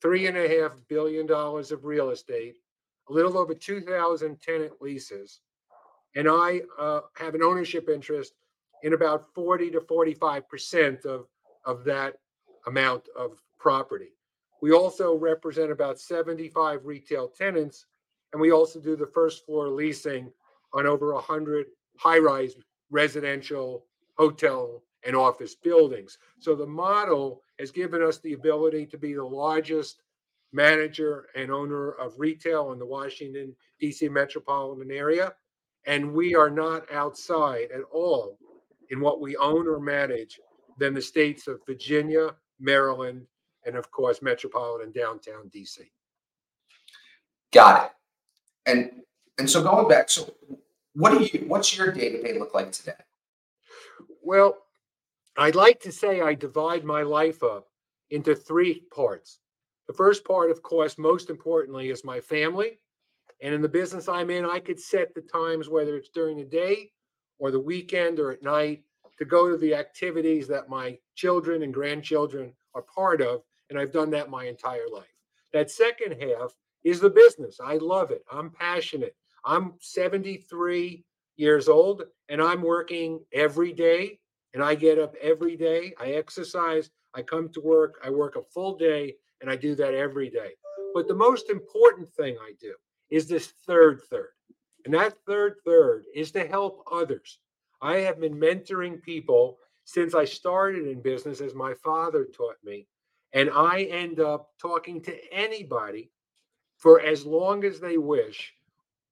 three 0.00 0.26
and 0.26 0.38
a 0.38 0.48
half 0.48 0.72
billion 0.88 1.26
dollars 1.26 1.70
of 1.70 1.84
real 1.84 2.08
estate, 2.08 2.56
a 3.10 3.12
little 3.12 3.36
over 3.36 3.52
2,000 3.52 4.40
tenant 4.40 4.72
leases, 4.80 5.40
and 6.16 6.26
I 6.30 6.62
uh, 6.78 7.00
have 7.18 7.34
an 7.34 7.42
ownership 7.42 7.90
interest 7.90 8.32
in 8.84 8.94
about 8.94 9.26
40 9.34 9.70
to 9.72 9.82
45 9.82 10.48
percent 10.48 11.04
of 11.04 11.26
of 11.66 11.84
that 11.84 12.14
amount 12.66 13.02
of 13.14 13.42
property. 13.58 14.14
We 14.62 14.72
also 14.72 15.18
represent 15.18 15.70
about 15.70 16.00
75 16.00 16.86
retail 16.86 17.28
tenants, 17.28 17.84
and 18.32 18.40
we 18.40 18.50
also 18.50 18.80
do 18.80 18.96
the 18.96 19.10
first 19.12 19.44
floor 19.44 19.68
leasing 19.68 20.32
on 20.72 20.86
over 20.86 21.12
100 21.12 21.66
high-rise 21.98 22.54
residential, 22.90 23.84
hotel, 24.16 24.82
and 25.04 25.14
office 25.14 25.54
buildings. 25.54 26.16
So 26.38 26.54
the 26.54 26.66
model 26.66 27.42
has 27.58 27.70
given 27.70 28.02
us 28.02 28.18
the 28.18 28.34
ability 28.34 28.86
to 28.86 28.98
be 28.98 29.14
the 29.14 29.24
largest 29.24 30.02
manager 30.52 31.26
and 31.36 31.50
owner 31.50 31.92
of 31.92 32.18
retail 32.18 32.72
in 32.72 32.78
the 32.78 32.86
Washington, 32.86 33.54
D.C. 33.80 34.08
metropolitan 34.08 34.90
area. 34.90 35.34
And 35.86 36.12
we 36.12 36.34
are 36.34 36.50
not 36.50 36.90
outside 36.92 37.68
at 37.74 37.82
all 37.92 38.38
in 38.90 39.00
what 39.00 39.20
we 39.20 39.36
own 39.36 39.66
or 39.66 39.80
manage 39.80 40.40
than 40.78 40.94
the 40.94 41.02
states 41.02 41.46
of 41.46 41.60
Virginia, 41.66 42.34
Maryland, 42.60 43.26
and 43.66 43.76
of 43.76 43.90
course, 43.90 44.22
metropolitan 44.22 44.92
downtown 44.92 45.50
DC. 45.54 45.78
Got 47.52 47.86
it. 47.86 47.92
And 48.70 48.90
and 49.38 49.48
so 49.48 49.62
going 49.62 49.88
back, 49.88 50.10
so 50.10 50.32
what 50.94 51.10
do 51.10 51.24
you 51.24 51.46
what's 51.46 51.76
your 51.76 51.92
day 51.92 52.10
to 52.10 52.22
day 52.22 52.38
look 52.38 52.54
like 52.54 52.72
today? 52.72 52.92
Well, 54.22 54.58
I'd 55.38 55.54
like 55.54 55.78
to 55.82 55.92
say 55.92 56.20
I 56.20 56.34
divide 56.34 56.82
my 56.82 57.02
life 57.02 57.44
up 57.44 57.68
into 58.10 58.34
three 58.34 58.82
parts. 58.92 59.38
The 59.86 59.92
first 59.92 60.24
part, 60.24 60.50
of 60.50 60.64
course, 60.64 60.98
most 60.98 61.30
importantly, 61.30 61.90
is 61.90 62.04
my 62.04 62.18
family. 62.20 62.80
And 63.40 63.54
in 63.54 63.62
the 63.62 63.68
business 63.68 64.08
I'm 64.08 64.30
in, 64.30 64.44
I 64.44 64.58
could 64.58 64.80
set 64.80 65.14
the 65.14 65.20
times, 65.20 65.68
whether 65.68 65.96
it's 65.96 66.08
during 66.08 66.38
the 66.38 66.44
day 66.44 66.90
or 67.38 67.52
the 67.52 67.60
weekend 67.60 68.18
or 68.18 68.32
at 68.32 68.42
night, 68.42 68.82
to 69.20 69.24
go 69.24 69.48
to 69.48 69.56
the 69.56 69.76
activities 69.76 70.48
that 70.48 70.68
my 70.68 70.98
children 71.14 71.62
and 71.62 71.72
grandchildren 71.72 72.52
are 72.74 72.82
part 72.82 73.20
of. 73.20 73.42
And 73.70 73.78
I've 73.78 73.92
done 73.92 74.10
that 74.10 74.30
my 74.30 74.46
entire 74.46 74.88
life. 74.92 75.06
That 75.52 75.70
second 75.70 76.20
half 76.20 76.52
is 76.82 76.98
the 76.98 77.10
business. 77.10 77.60
I 77.64 77.76
love 77.76 78.10
it. 78.10 78.24
I'm 78.28 78.50
passionate. 78.50 79.14
I'm 79.44 79.74
73 79.78 81.04
years 81.36 81.68
old 81.68 82.02
and 82.28 82.42
I'm 82.42 82.60
working 82.60 83.20
every 83.32 83.72
day 83.72 84.18
and 84.54 84.62
I 84.62 84.74
get 84.74 84.98
up 84.98 85.14
every 85.20 85.56
day. 85.56 85.92
I 86.00 86.12
exercise. 86.12 86.90
I 87.14 87.22
come 87.22 87.48
to 87.50 87.60
work. 87.60 88.00
I 88.04 88.10
work 88.10 88.36
a 88.36 88.42
full 88.42 88.76
day 88.76 89.14
and 89.40 89.50
I 89.50 89.56
do 89.56 89.74
that 89.76 89.94
every 89.94 90.30
day. 90.30 90.50
But 90.94 91.08
the 91.08 91.14
most 91.14 91.50
important 91.50 92.08
thing 92.08 92.36
I 92.40 92.52
do 92.60 92.74
is 93.10 93.26
this 93.26 93.48
third 93.66 94.02
third. 94.10 94.32
And 94.84 94.94
that 94.94 95.16
third 95.26 95.56
third 95.64 96.04
is 96.14 96.30
to 96.32 96.46
help 96.46 96.82
others. 96.90 97.38
I 97.80 97.96
have 97.96 98.20
been 98.20 98.34
mentoring 98.34 99.02
people 99.02 99.58
since 99.84 100.14
I 100.14 100.24
started 100.24 100.86
in 100.86 101.00
business, 101.00 101.40
as 101.40 101.54
my 101.54 101.74
father 101.82 102.26
taught 102.26 102.56
me. 102.64 102.86
And 103.32 103.50
I 103.50 103.82
end 103.84 104.20
up 104.20 104.50
talking 104.60 105.00
to 105.02 105.16
anybody 105.32 106.10
for 106.76 107.00
as 107.00 107.24
long 107.24 107.64
as 107.64 107.80
they 107.80 107.98
wish 107.98 108.52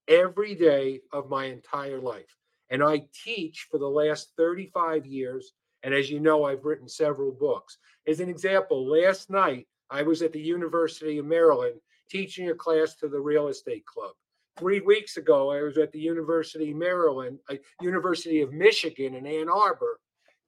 every 0.09 0.55
day 0.55 1.00
of 1.12 1.28
my 1.28 1.47
entire 1.47 2.00
life. 2.00 2.37
And 2.70 2.82
I 2.82 3.02
teach 3.25 3.68
for 3.70 3.78
the 3.78 3.88
last 3.88 4.32
35 4.37 5.06
years. 5.06 5.52
And 5.82 5.94
as 5.94 6.11
you 6.11 6.20
know, 6.20 6.44
I've 6.44 6.64
written 6.64 6.88
several 6.88 7.32
books. 7.32 7.78
As 8.06 8.20
an 8.20 8.28
example, 8.28 8.88
last 8.88 9.30
night 9.30 9.66
I 9.90 10.02
was 10.02 10.23
at 10.23 10.32
the 10.32 10.40
University 10.40 11.18
of 11.18 11.26
Maryland 11.26 11.80
teaching 12.11 12.50
a 12.50 12.54
class 12.54 12.94
to 12.96 13.08
the 13.08 13.20
real 13.20 13.49
estate 13.49 13.85
club. 13.87 14.12
Three 14.58 14.80
weeks 14.80 15.16
ago, 15.16 15.50
I 15.50 15.62
was 15.62 15.76
at 15.76 15.92
the 15.92 16.00
University 16.00 16.70
of 16.70 16.76
Maryland, 16.76 17.38
uh, 17.50 17.56
University 17.82 18.40
of 18.40 18.52
Michigan 18.52 19.14
in 19.14 19.26
Ann 19.26 19.49
Arbor, 19.49 20.00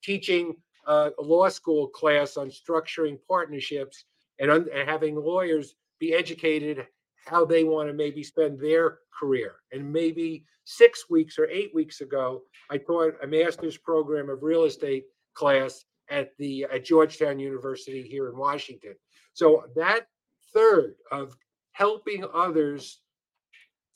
teaching 0.02 0.54
uh, 0.87 1.10
a 1.18 1.22
law 1.22 1.48
school 1.48 1.88
class 1.88 2.37
on 2.37 2.50
structuring 2.50 3.18
partnerships 3.28 4.04
and, 4.38 4.50
un- 4.50 4.68
and 4.72 4.88
having 4.88 5.14
lawyers 5.14 5.75
be 5.98 6.14
educated 6.14 6.87
how 7.28 7.44
they 7.44 7.64
want 7.64 7.88
to 7.88 7.92
maybe 7.92 8.23
spend 8.23 8.58
their 8.58 8.99
career. 9.18 9.56
And 9.73 9.92
maybe 9.92 10.44
six 10.64 11.04
weeks 11.11 11.38
or 11.38 11.47
eight 11.47 11.75
weeks 11.75 12.00
ago, 12.00 12.42
I 12.70 12.78
taught 12.78 13.14
a 13.23 13.26
master's 13.26 13.76
program 13.76 14.28
of 14.30 14.42
real 14.42 14.64
estate 14.64 15.04
class 15.35 15.85
at 16.11 16.30
the 16.38 16.64
at 16.73 16.85
Georgetown 16.85 17.38
University 17.38 18.02
here 18.02 18.28
in 18.28 18.37
Washington. 18.37 18.94
So 19.35 19.64
that 19.76 20.06
third 20.54 20.94
of 21.12 21.37
helping 21.73 22.25
others 22.35 23.00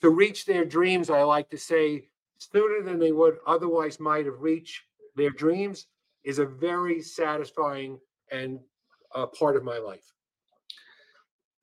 to 0.02 0.10
reach 0.10 0.44
their 0.44 0.64
dreams, 0.64 1.10
I 1.10 1.22
like 1.22 1.48
to 1.50 1.58
say, 1.58 2.08
sooner 2.38 2.82
than 2.82 2.98
they 2.98 3.12
would 3.12 3.36
otherwise 3.46 4.00
might 4.00 4.26
have 4.26 4.40
reached 4.40 4.80
their 5.16 5.30
dreams, 5.30 5.86
is 6.24 6.38
a 6.38 6.46
very 6.46 7.00
satisfying 7.00 7.98
and 8.30 8.60
uh, 9.14 9.26
part 9.26 9.56
of 9.56 9.64
my 9.64 9.78
life. 9.78 10.04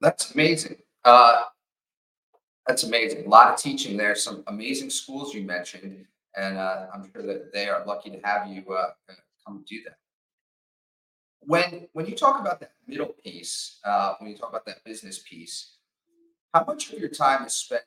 That's 0.01 0.33
amazing. 0.33 0.77
Uh, 1.03 1.43
that's 2.69 2.83
amazing. 2.83 3.25
A 3.25 3.29
lot 3.29 3.51
of 3.51 3.59
teaching 3.59 3.97
there. 3.97 4.13
Some 4.13 4.43
amazing 4.45 4.91
schools 4.91 5.33
you 5.33 5.41
mentioned, 5.41 6.05
and 6.38 6.55
uh, 6.55 6.85
I'm 6.93 7.11
sure 7.11 7.25
that 7.25 7.51
they 7.51 7.67
are 7.67 7.83
lucky 7.83 8.11
to 8.11 8.19
have 8.23 8.47
you 8.47 8.63
uh, 8.71 8.91
come 9.43 9.65
do 9.67 9.81
that. 9.85 9.97
When 11.39 11.88
when 11.93 12.05
you 12.05 12.15
talk 12.15 12.39
about 12.39 12.59
that 12.59 12.73
middle 12.88 13.15
piece, 13.23 13.79
uh, 13.83 14.13
when 14.19 14.29
you 14.29 14.38
talk 14.38 14.49
about 14.49 14.67
that 14.67 14.83
business 14.85 15.17
piece, 15.27 15.77
how 16.53 16.63
much 16.63 16.93
of 16.93 16.99
your 16.99 17.09
time 17.09 17.43
is 17.43 17.53
spent 17.53 17.81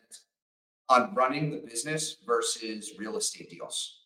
on 0.89 1.15
running 1.15 1.53
the 1.53 1.59
business 1.59 2.17
versus 2.27 2.95
real 2.99 3.17
estate 3.17 3.51
deals? 3.51 4.01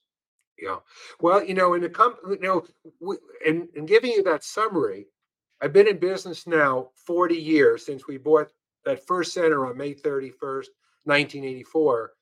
Yeah. 0.59 0.77
Well, 1.21 1.43
you 1.43 1.55
know, 1.55 1.73
in 1.73 1.81
the 1.81 1.89
company, 1.89 2.37
you 2.37 2.47
know, 2.47 2.67
we, 3.01 3.17
in, 3.47 3.69
in 3.75 3.87
giving 3.87 4.11
you 4.11 4.23
that 4.25 4.45
summary, 4.45 5.07
I've 5.63 5.73
been 5.73 5.89
in 5.89 5.99
business 5.99 6.47
now 6.47 6.91
40 7.07 7.35
years 7.35 7.87
since 7.87 8.07
we 8.07 8.19
bought 8.19 8.51
that 8.87 9.07
first 9.07 9.35
center 9.35 9.67
on 9.67 9.77
May 9.77 9.93
31st, 9.93 10.69
1984. 11.05 12.13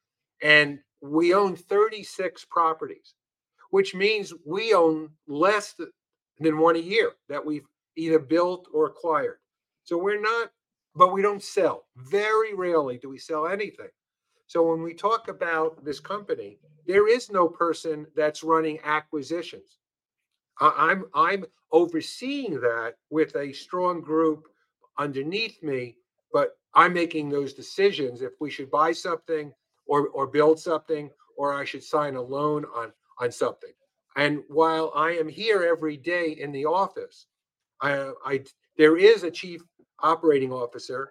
And 0.42 0.80
we 1.00 1.35
own 1.35 1.54
36 1.54 2.44
properties, 2.47 3.14
which 3.71 3.94
means 3.94 4.33
we 4.44 4.75
own 4.75 5.11
less 5.28 5.75
than 6.40 6.59
one 6.59 6.76
a 6.76 6.80
year 6.80 7.12
that 7.28 7.44
we've 7.44 7.66
either 7.97 8.18
built 8.18 8.66
or 8.73 8.87
acquired. 8.87 9.38
So 9.85 9.97
we're 9.97 10.21
not, 10.21 10.50
but 10.97 11.12
we 11.12 11.23
don't 11.23 11.42
sell. 11.42 11.85
Very 11.97 12.54
rarely 12.54 12.99
do 12.99 13.09
we 13.09 13.18
sell 13.18 13.47
anything. 13.47 13.90
So 14.47 14.68
when 14.68 14.83
we 14.83 14.94
talk 14.94 15.28
about 15.28 15.85
this 15.85 16.00
company, 16.00 16.59
there 16.87 17.09
is 17.09 17.30
no 17.30 17.49
person 17.49 18.06
that's 18.16 18.42
running 18.42 18.78
acquisitions. 18.85 19.78
I'm 20.61 21.06
I'm 21.14 21.44
overseeing 21.73 22.61
that 22.61 22.94
with 23.11 23.35
a 23.37 23.52
strong 23.52 24.00
group 24.00 24.47
underneath 24.99 25.62
me, 25.62 25.97
but 26.34 26.58
I'm 26.74 26.92
making 26.92 27.30
those 27.30 27.54
decisions 27.54 28.20
if 28.20 28.32
we 28.40 28.50
should 28.50 28.70
buy 28.70 28.92
something 28.92 29.54
or 29.86 30.08
or 30.08 30.26
build 30.26 30.58
something 30.58 31.08
or 31.36 31.54
I 31.54 31.64
should 31.64 31.84
sign 31.84 32.16
a 32.16 32.20
loan 32.20 32.66
on 32.76 32.92
on 33.20 33.30
something. 33.30 33.72
And 34.16 34.42
while 34.48 34.92
I 34.94 35.12
am 35.12 35.28
here 35.28 35.62
every 35.62 35.96
day 35.96 36.32
in 36.32 36.52
the 36.52 36.66
office, 36.66 37.26
I, 37.80 38.12
I 38.26 38.44
there 38.76 38.96
is 38.96 39.22
a 39.22 39.30
chief 39.30 39.62
operating 40.00 40.52
officer, 40.52 41.08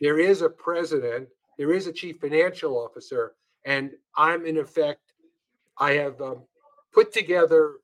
there 0.00 0.18
is 0.18 0.42
a 0.42 0.50
president, 0.50 1.28
there 1.58 1.72
is 1.72 1.86
a 1.86 1.92
chief 1.92 2.20
financial 2.20 2.78
officer, 2.78 3.34
and 3.64 3.92
I'm 4.14 4.44
in 4.44 4.58
effect, 4.58 5.14
I 5.78 5.92
have 5.92 6.20
um, 6.20 6.42
put 6.92 7.12
together 7.12 7.76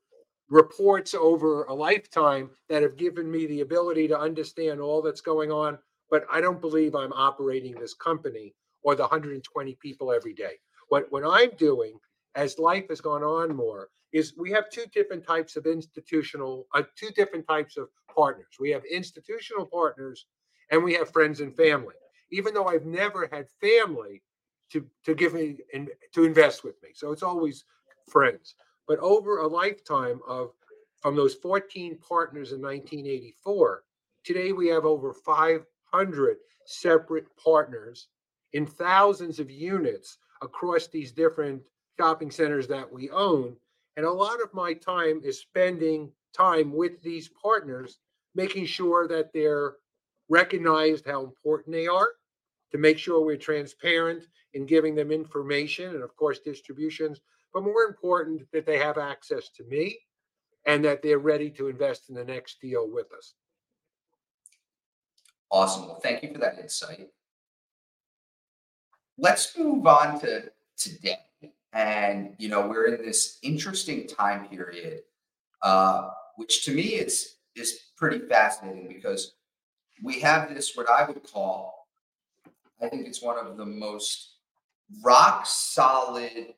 reports 0.49 1.15
over 1.15 1.63
a 1.63 1.73
lifetime 1.73 2.51
that 2.69 2.83
have 2.83 2.97
given 2.97 3.31
me 3.31 3.47
the 3.47 3.61
ability 3.61 4.07
to 4.09 4.19
understand 4.19 4.79
all 4.79 5.01
that's 5.01 5.21
going 5.21 5.51
on. 5.51 5.79
But 6.13 6.27
I 6.31 6.41
don't 6.41 6.61
believe 6.61 6.93
I'm 6.93 7.11
operating 7.13 7.73
this 7.73 7.95
company 7.95 8.53
or 8.83 8.93
the 8.93 9.01
120 9.01 9.73
people 9.81 10.11
every 10.11 10.35
day. 10.35 10.59
What 10.89 11.11
what 11.11 11.23
I'm 11.25 11.49
doing 11.57 11.97
as 12.35 12.59
life 12.59 12.85
has 12.89 13.01
gone 13.01 13.23
on 13.23 13.55
more 13.55 13.89
is 14.11 14.35
we 14.37 14.51
have 14.51 14.69
two 14.69 14.85
different 14.93 15.25
types 15.25 15.55
of 15.55 15.65
institutional, 15.65 16.67
uh, 16.75 16.83
two 16.95 17.09
different 17.15 17.47
types 17.47 17.77
of 17.77 17.89
partners. 18.15 18.57
We 18.59 18.69
have 18.69 18.83
institutional 18.85 19.65
partners 19.65 20.27
and 20.69 20.83
we 20.83 20.93
have 20.93 21.09
friends 21.09 21.39
and 21.39 21.57
family. 21.57 21.95
Even 22.29 22.53
though 22.53 22.67
I've 22.67 22.85
never 22.85 23.27
had 23.31 23.47
family 23.59 24.21
to, 24.71 24.85
to 25.05 25.15
give 25.15 25.33
me 25.33 25.57
and 25.73 25.89
to 26.13 26.25
invest 26.25 26.63
with 26.63 26.75
me. 26.83 26.89
So 26.93 27.11
it's 27.11 27.23
always 27.23 27.65
friends. 28.07 28.53
But 28.87 28.99
over 28.99 29.39
a 29.39 29.47
lifetime 29.47 30.19
of 30.27 30.51
from 31.01 31.15
those 31.15 31.33
14 31.33 31.97
partners 32.07 32.51
in 32.51 32.61
1984, 32.61 33.83
today 34.23 34.51
we 34.51 34.67
have 34.67 34.85
over 34.85 35.11
500 35.93 36.37
separate 36.65 37.27
partners 37.37 38.07
in 38.53 38.65
thousands 38.65 39.39
of 39.39 39.51
units 39.51 40.17
across 40.41 40.87
these 40.87 41.11
different 41.11 41.61
shopping 41.99 42.31
centers 42.31 42.67
that 42.67 42.91
we 42.91 43.09
own. 43.11 43.55
And 43.95 44.05
a 44.05 44.11
lot 44.11 44.41
of 44.41 44.53
my 44.53 44.73
time 44.73 45.21
is 45.23 45.39
spending 45.39 46.11
time 46.35 46.73
with 46.73 47.01
these 47.01 47.29
partners, 47.41 47.99
making 48.33 48.65
sure 48.65 49.07
that 49.07 49.31
they're 49.33 49.75
recognized 50.29 51.05
how 51.05 51.23
important 51.23 51.75
they 51.75 51.87
are, 51.87 52.09
to 52.71 52.77
make 52.77 52.97
sure 52.97 53.23
we're 53.23 53.37
transparent 53.37 54.23
in 54.53 54.65
giving 54.65 54.95
them 54.95 55.11
information 55.11 55.93
and, 55.93 56.03
of 56.03 56.15
course, 56.15 56.39
distributions. 56.39 57.21
But 57.53 57.63
more 57.63 57.83
important, 57.83 58.41
that 58.51 58.65
they 58.65 58.79
have 58.79 58.97
access 58.97 59.49
to 59.57 59.63
me 59.65 59.99
and 60.65 60.83
that 60.85 61.03
they're 61.03 61.19
ready 61.19 61.51
to 61.51 61.67
invest 61.67 62.09
in 62.09 62.15
the 62.15 62.25
next 62.25 62.59
deal 62.61 62.89
with 62.89 63.11
us. 63.15 63.35
Awesome. 65.53 65.85
Well, 65.85 65.99
thank 66.01 66.23
you 66.23 66.33
for 66.33 66.39
that 66.39 66.57
insight. 66.59 67.09
Let's 69.19 69.55
move 69.55 69.85
on 69.85 70.19
to 70.21 70.45
today. 70.75 71.19
And, 71.73 72.33
you 72.39 72.49
know, 72.49 72.67
we're 72.67 72.87
in 72.87 73.05
this 73.05 73.37
interesting 73.43 74.07
time 74.07 74.47
period, 74.47 75.01
uh, 75.61 76.09
which 76.37 76.65
to 76.65 76.73
me 76.73 76.95
is, 76.95 77.35
is 77.55 77.81
pretty 77.95 78.27
fascinating 78.27 78.87
because 78.87 79.35
we 80.01 80.19
have 80.21 80.51
this, 80.51 80.75
what 80.75 80.89
I 80.89 81.05
would 81.05 81.21
call, 81.31 81.87
I 82.81 82.89
think 82.89 83.05
it's 83.07 83.21
one 83.21 83.37
of 83.37 83.55
the 83.55 83.65
most 83.65 84.37
rock 85.03 85.45
solid 85.45 86.55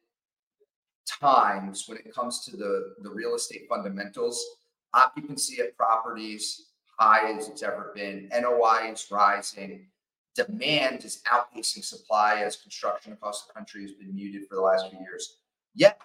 times 1.06 1.84
when 1.88 1.98
it 1.98 2.16
comes 2.16 2.46
to 2.46 2.56
the, 2.56 2.94
the 3.02 3.10
real 3.10 3.36
estate 3.36 3.66
fundamentals. 3.68 4.42
Occupancy 4.94 5.60
of 5.60 5.76
properties 5.76 6.68
high 6.98 7.32
as 7.32 7.48
it's 7.48 7.64
ever 7.64 7.92
been. 7.96 8.30
NOI 8.34 8.92
is 8.92 9.08
rising 9.12 9.88
demand 10.36 11.06
is 11.06 11.24
outpacing 11.32 11.84
supply 11.84 12.42
as 12.42 12.58
construction 12.58 13.14
across 13.14 13.48
the 13.48 13.54
country 13.54 13.82
has 13.82 13.94
been 13.94 14.14
muted 14.14 14.48
for 14.48 14.56
the 14.56 14.62
last 14.62 14.90
few 14.90 15.00
years. 15.00 15.38
Yet 15.74 16.00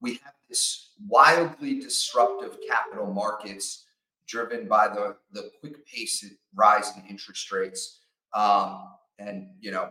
we 0.00 0.20
have 0.24 0.34
this 0.48 0.90
wildly 1.08 1.80
disruptive 1.80 2.58
capital 2.68 3.12
markets 3.12 3.86
driven 4.28 4.68
by 4.68 4.88
the, 4.88 5.16
the 5.32 5.50
quick 5.60 5.86
pace 5.86 6.24
rise 6.54 6.92
in 6.96 7.04
interest 7.08 7.50
rates. 7.50 8.00
Um, 8.34 8.88
and, 9.18 9.48
you 9.60 9.70
know, 9.70 9.88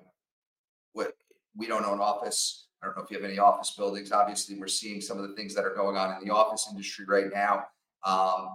what 0.94 1.15
we 1.58 1.65
don't 1.65 1.86
own 1.86 2.00
office. 2.00 2.67
I 2.84 2.86
don't 2.86 2.98
know 2.98 3.03
if 3.03 3.10
you 3.10 3.17
have 3.17 3.25
any 3.27 3.39
office 3.39 3.72
buildings. 3.72 4.12
Obviously, 4.12 4.60
we're 4.60 4.67
seeing 4.67 5.01
some 5.01 5.17
of 5.17 5.27
the 5.27 5.36
things 5.36 5.55
that 5.55 5.65
are 5.65 5.74
going 5.74 5.98
on 5.98 6.15
in 6.15 6.27
the 6.27 6.34
office 6.34 6.67
industry 6.70 7.05
right 7.08 7.34
now. 7.34 7.63
Um, 8.03 8.50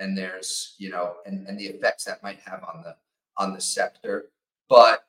and 0.00 0.16
there's, 0.16 0.74
you 0.78 0.90
know, 0.90 1.16
and, 1.26 1.46
and 1.46 1.58
the 1.58 1.66
effects 1.66 2.04
that 2.04 2.22
might 2.22 2.40
have 2.40 2.62
on 2.64 2.82
the 2.82 2.96
on 3.36 3.52
the 3.52 3.60
sector. 3.60 4.30
But 4.68 5.04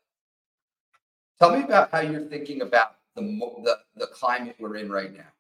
tell 1.40 1.56
me 1.56 1.64
about 1.64 1.92
how 1.92 2.02
you're 2.02 2.22
thinking 2.22 2.62
about 2.62 2.96
the 3.16 3.22
the, 3.22 3.78
the 3.96 4.08
climate 4.08 4.56
we're 4.60 4.78
in 4.78 4.92
right 4.92 5.16
now. 5.16 5.32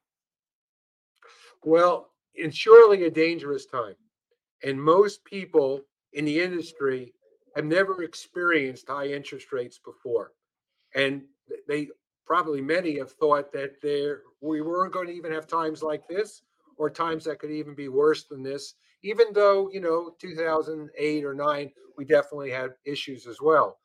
Well, 1.64 2.10
it's 2.34 2.56
surely 2.56 3.06
a 3.06 3.12
dangerous 3.12 3.66
time, 3.66 3.96
and 4.64 4.82
most 4.82 5.24
people 5.25 5.82
in 6.14 6.25
the 6.25 6.40
industry 6.42 7.13
have 7.56 7.65
never 7.65 8.04
experienced 8.04 8.88
high 8.88 9.08
interest 9.08 9.52
rates 9.52 9.80
before, 9.84 10.34
and 10.93 11.24
they 11.67 11.89
probably 12.26 12.62
many 12.62 12.98
have 12.98 13.12
thought 13.12 13.52
that 13.54 13.82
there 13.82 14.22
we 14.41 14.62
weren't 14.62 14.93
going 14.93 15.08
to 15.08 15.13
even 15.13 15.32
have 15.32 15.48
times 15.48 15.84
like 15.84 16.08
this 16.08 16.41
or 16.78 16.89
times 16.89 17.24
that 17.24 17.39
could 17.39 17.52
even 17.52 17.76
be 17.76 17.88
worse 17.88 18.24
than 18.24 18.43
this 18.43 18.76
even 19.06 19.28
though 19.34 19.70
you 19.72 19.80
know 19.80 20.12
2008 20.20 21.24
or 21.24 21.34
9 21.34 21.72
we 21.98 22.04
definitely 22.04 22.52
had 22.52 22.72
issues 22.86 23.26
as 23.26 23.38
well 23.41 23.78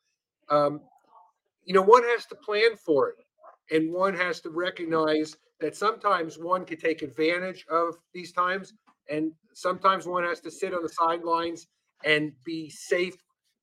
um, 0.49 0.81
you 1.63 1.73
know, 1.73 1.81
one 1.81 2.03
has 2.03 2.25
to 2.27 2.35
plan 2.35 2.75
for 2.75 3.09
it 3.09 3.25
and 3.75 3.93
one 3.93 4.13
has 4.13 4.41
to 4.41 4.49
recognize 4.49 5.37
that 5.59 5.75
sometimes 5.75 6.37
one 6.37 6.65
can 6.65 6.77
take 6.77 7.01
advantage 7.01 7.65
of 7.69 7.95
these 8.13 8.31
times 8.31 8.73
and 9.09 9.31
sometimes 9.53 10.05
one 10.05 10.23
has 10.23 10.39
to 10.41 10.51
sit 10.51 10.73
on 10.73 10.83
the 10.83 10.89
sidelines 10.89 11.67
and 12.03 12.33
be 12.43 12.69
safe 12.69 13.15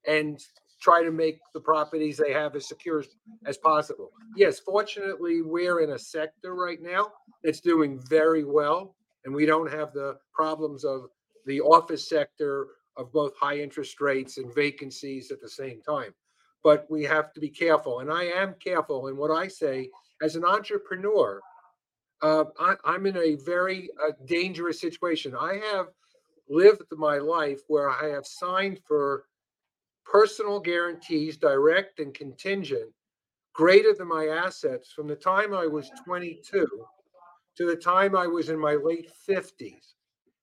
and 0.07 0.41
try 0.81 1.03
to 1.03 1.11
make 1.11 1.41
the 1.55 1.61
properties 1.61 2.17
they 2.17 2.33
have 2.33 2.55
as 2.55 2.69
secure 2.69 3.05
as 3.47 3.59
possible. 3.59 4.11
Yes, 4.37 4.61
fortunately, 4.61 5.43
we're 5.43 5.81
in 5.81 5.91
a 5.91 5.99
sector 5.99 6.55
right 6.55 6.81
now 6.81 7.11
that's 7.43 7.61
doing 7.61 8.01
very 8.09 8.45
well, 8.45 8.95
and 9.25 9.35
we 9.35 9.45
don't 9.45 9.71
have 9.71 9.93
the 9.93 10.17
problems 10.33 10.85
of 10.85 11.09
the 11.47 11.61
office 11.61 12.09
sector 12.09 12.69
of 12.97 13.13
both 13.13 13.37
high 13.37 13.59
interest 13.59 14.01
rates 14.01 14.39
and 14.39 14.55
vacancies 14.55 15.31
at 15.31 15.41
the 15.41 15.49
same 15.49 15.81
time 15.83 16.13
but 16.63 16.87
we 16.91 17.05
have 17.05 17.33
to 17.33 17.41
be 17.41 17.49
careful. 17.49 18.01
And 18.01 18.11
I 18.11 18.25
am 18.25 18.55
careful 18.63 19.09
in 19.09 19.17
what 19.17 19.31
I 19.31 19.49
say 19.49 19.91
as 20.23 20.37
an 20.37 20.45
entrepreneur. 20.45 21.41
Uh, 22.21 22.45
I, 22.59 22.95
am 22.95 23.07
in 23.07 23.17
a 23.17 23.37
very 23.37 23.91
uh, 24.03 24.13
dangerous 24.25 24.81
situation. 24.81 25.35
I 25.35 25.61
have 25.73 25.87
lived 26.49 26.83
my 26.93 27.19
life 27.19 27.61
where 27.69 27.91
I 27.91 28.09
have 28.09 28.27
signed 28.27 28.81
for 28.87 29.25
personal 30.05 30.59
guarantees, 30.59 31.37
direct 31.37 32.01
and 32.01 32.13
contingent, 32.13 32.91
greater 33.53 33.95
than 33.95 34.09
my 34.09 34.29
assets 34.29 34.91
from 34.91 35.07
the 35.07 35.15
time 35.15 35.55
I 35.55 35.67
was 35.67 35.91
22 36.05 36.67
to 37.57 37.67
the 37.67 37.77
time 37.77 38.17
I 38.17 38.27
was 38.27 38.49
in 38.49 38.59
my 38.59 38.75
late 38.75 39.11
50s. 39.29 39.95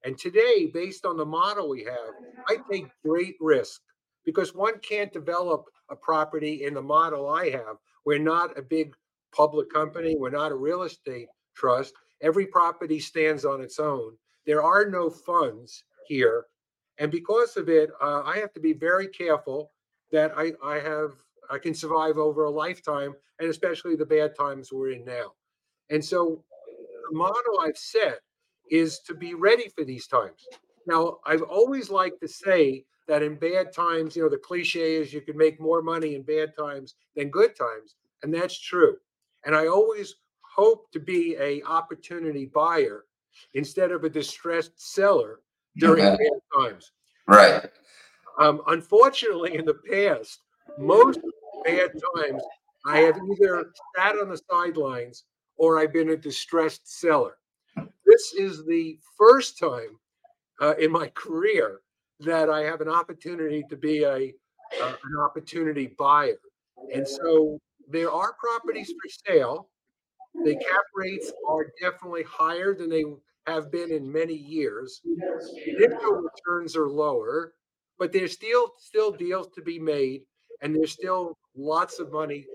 And 0.06 0.18
today, 0.20 0.70
based 0.72 1.04
on 1.04 1.18
the 1.18 1.26
model 1.26 1.68
we 1.68 1.84
have, 1.84 2.14
I 2.48 2.58
take 2.72 2.86
great 3.04 3.36
risk 3.42 3.82
because 4.24 4.54
one 4.54 4.78
can't 4.80 5.12
develop 5.12 5.66
a 5.90 5.96
property 5.96 6.64
in 6.64 6.76
the 6.76 6.82
model 6.82 7.28
I 7.28 7.50
have. 7.50 7.78
We're 8.06 8.20
not 8.20 8.58
a 8.58 8.62
big 8.62 8.94
public 9.36 9.72
company, 9.72 10.16
we're 10.16 10.30
not 10.30 10.52
a 10.52 10.56
real 10.56 10.84
estate 10.84 11.28
trust. 11.56 11.94
Every 12.22 12.46
property 12.46 13.00
stands 13.00 13.46
on 13.46 13.62
its 13.62 13.80
own. 13.80 14.14
There 14.46 14.62
are 14.62 14.88
no 14.88 15.10
funds 15.10 15.84
here. 16.08 16.46
And 17.00 17.12
because 17.12 17.58
of 17.58 17.68
it, 17.68 17.90
uh, 18.02 18.22
I 18.24 18.38
have 18.38 18.54
to 18.54 18.60
be 18.60 18.74
very 18.74 19.08
careful 19.08 19.72
that 20.12 20.32
I, 20.38 20.54
I 20.64 20.76
have 20.76 21.12
I 21.50 21.58
can 21.58 21.74
survive 21.74 22.18
over 22.18 22.46
a 22.46 22.50
lifetime, 22.50 23.14
and 23.40 23.50
especially 23.50 23.96
the 23.96 24.06
bad 24.06 24.36
times 24.36 24.72
we're 24.72 24.92
in 24.92 25.04
now. 25.04 25.34
And 25.90 26.04
so 26.04 26.44
the 27.10 27.18
model 27.18 27.60
I've 27.62 27.78
set 27.78 28.20
is 28.70 29.00
to 29.00 29.14
be 29.14 29.34
ready 29.34 29.70
for 29.70 29.84
these 29.84 30.08
times. 30.08 30.48
Now, 30.88 31.18
I've 31.26 31.42
always 31.42 31.90
liked 31.90 32.22
to 32.22 32.28
say 32.28 32.86
that 33.08 33.24
in 33.24 33.36
bad 33.36 33.74
times, 33.74 34.16
you 34.16 34.24
know, 34.24 34.30
the 34.30 34.38
cliche 34.38 34.96
is 34.96 35.14
you 35.14 35.22
can 35.22 35.38
make 35.38 35.60
more 35.60 35.82
money 35.82 36.16
in 36.16 36.24
bad 36.24 36.54
times 36.58 36.96
than 37.16 37.30
good 37.30 37.56
times, 37.56 37.96
and 38.24 38.34
that's 38.34 38.60
true. 38.60 38.98
And 39.46 39.56
I 39.56 39.68
always 39.68 40.16
hope 40.42 40.92
to 40.92 41.00
be 41.00 41.36
a 41.40 41.62
opportunity 41.64 42.46
buyer 42.46 43.06
instead 43.54 43.92
of 43.92 44.04
a 44.04 44.10
distressed 44.10 44.72
seller 44.76 45.42
during 45.78 46.06
okay. 46.06 46.24
bad 46.24 46.62
times. 46.64 46.92
Right. 47.28 47.70
Um, 48.40 48.62
unfortunately, 48.68 49.56
in 49.56 49.66
the 49.66 49.76
past, 49.90 50.42
most 50.78 51.20
bad 51.64 51.92
times, 52.16 52.42
I 52.86 53.00
have 53.00 53.18
either 53.32 53.72
sat 53.96 54.18
on 54.18 54.30
the 54.30 54.40
sidelines 54.50 55.24
or 55.58 55.80
I've 55.80 55.94
been 55.94 56.10
a 56.10 56.18
distressed 56.18 57.00
seller. 57.00 57.38
This 58.16 58.34
is 58.34 58.66
the 58.66 58.98
first 59.18 59.60
time 59.60 60.00
uh, 60.62 60.76
in 60.80 60.90
my 60.90 61.08
career 61.16 61.82
that 62.22 62.50
I 62.50 62.62
have 62.62 62.80
an 62.80 62.88
opportunity 62.88 63.66
to 63.70 63.76
be 63.76 64.04
a 64.04 64.34
uh, 64.82 64.94
an 65.04 65.18
opportunity 65.22 65.88
buyer. 66.00 66.38
And 66.94 67.06
so 67.06 67.60
there 67.90 68.10
are 68.10 68.32
properties 68.40 68.88
for 68.88 69.10
sale. 69.28 69.68
The 70.46 70.56
cap 70.56 70.86
rates 70.96 71.30
are 71.46 71.74
definitely 71.82 72.24
higher 72.24 72.74
than 72.74 72.90
they 72.90 73.04
have 73.48 73.70
been 73.70 73.92
in 73.92 74.10
many 74.10 74.34
years. 74.34 75.02
Initial 75.68 76.22
returns 76.30 76.78
are 76.78 76.88
lower, 76.88 77.54
but 78.00 78.14
there's 78.14 78.32
still 78.32 78.76
still 78.78 79.12
deals 79.12 79.50
to 79.56 79.62
be 79.62 79.78
made, 79.78 80.22
and 80.62 80.74
there's 80.74 80.94
still 80.94 81.38
lots 81.54 82.00
of 82.00 82.14
money 82.14 82.46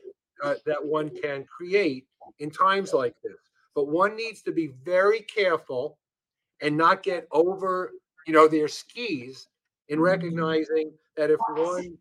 uh, 0.42 0.55
that 0.64 0.83
one 0.83 1.11
can 1.11 1.44
create 1.44 2.07
in 2.38 2.51
times 2.51 2.94
like 2.94 3.14
this. 3.23 3.49
But 3.74 3.88
one 3.88 4.16
needs 4.16 4.42
to 4.42 4.52
be 4.52 4.68
very 4.85 5.20
careful 5.20 5.98
and 6.61 6.76
not 6.76 7.02
get 7.02 7.26
over, 7.33 7.92
you 8.26 8.33
know, 8.33 8.48
their 8.48 8.68
skis 8.68 9.48
in 9.88 10.00
recognizing 10.00 10.92
that 11.16 11.30
if 11.30 11.40
one 11.54 11.96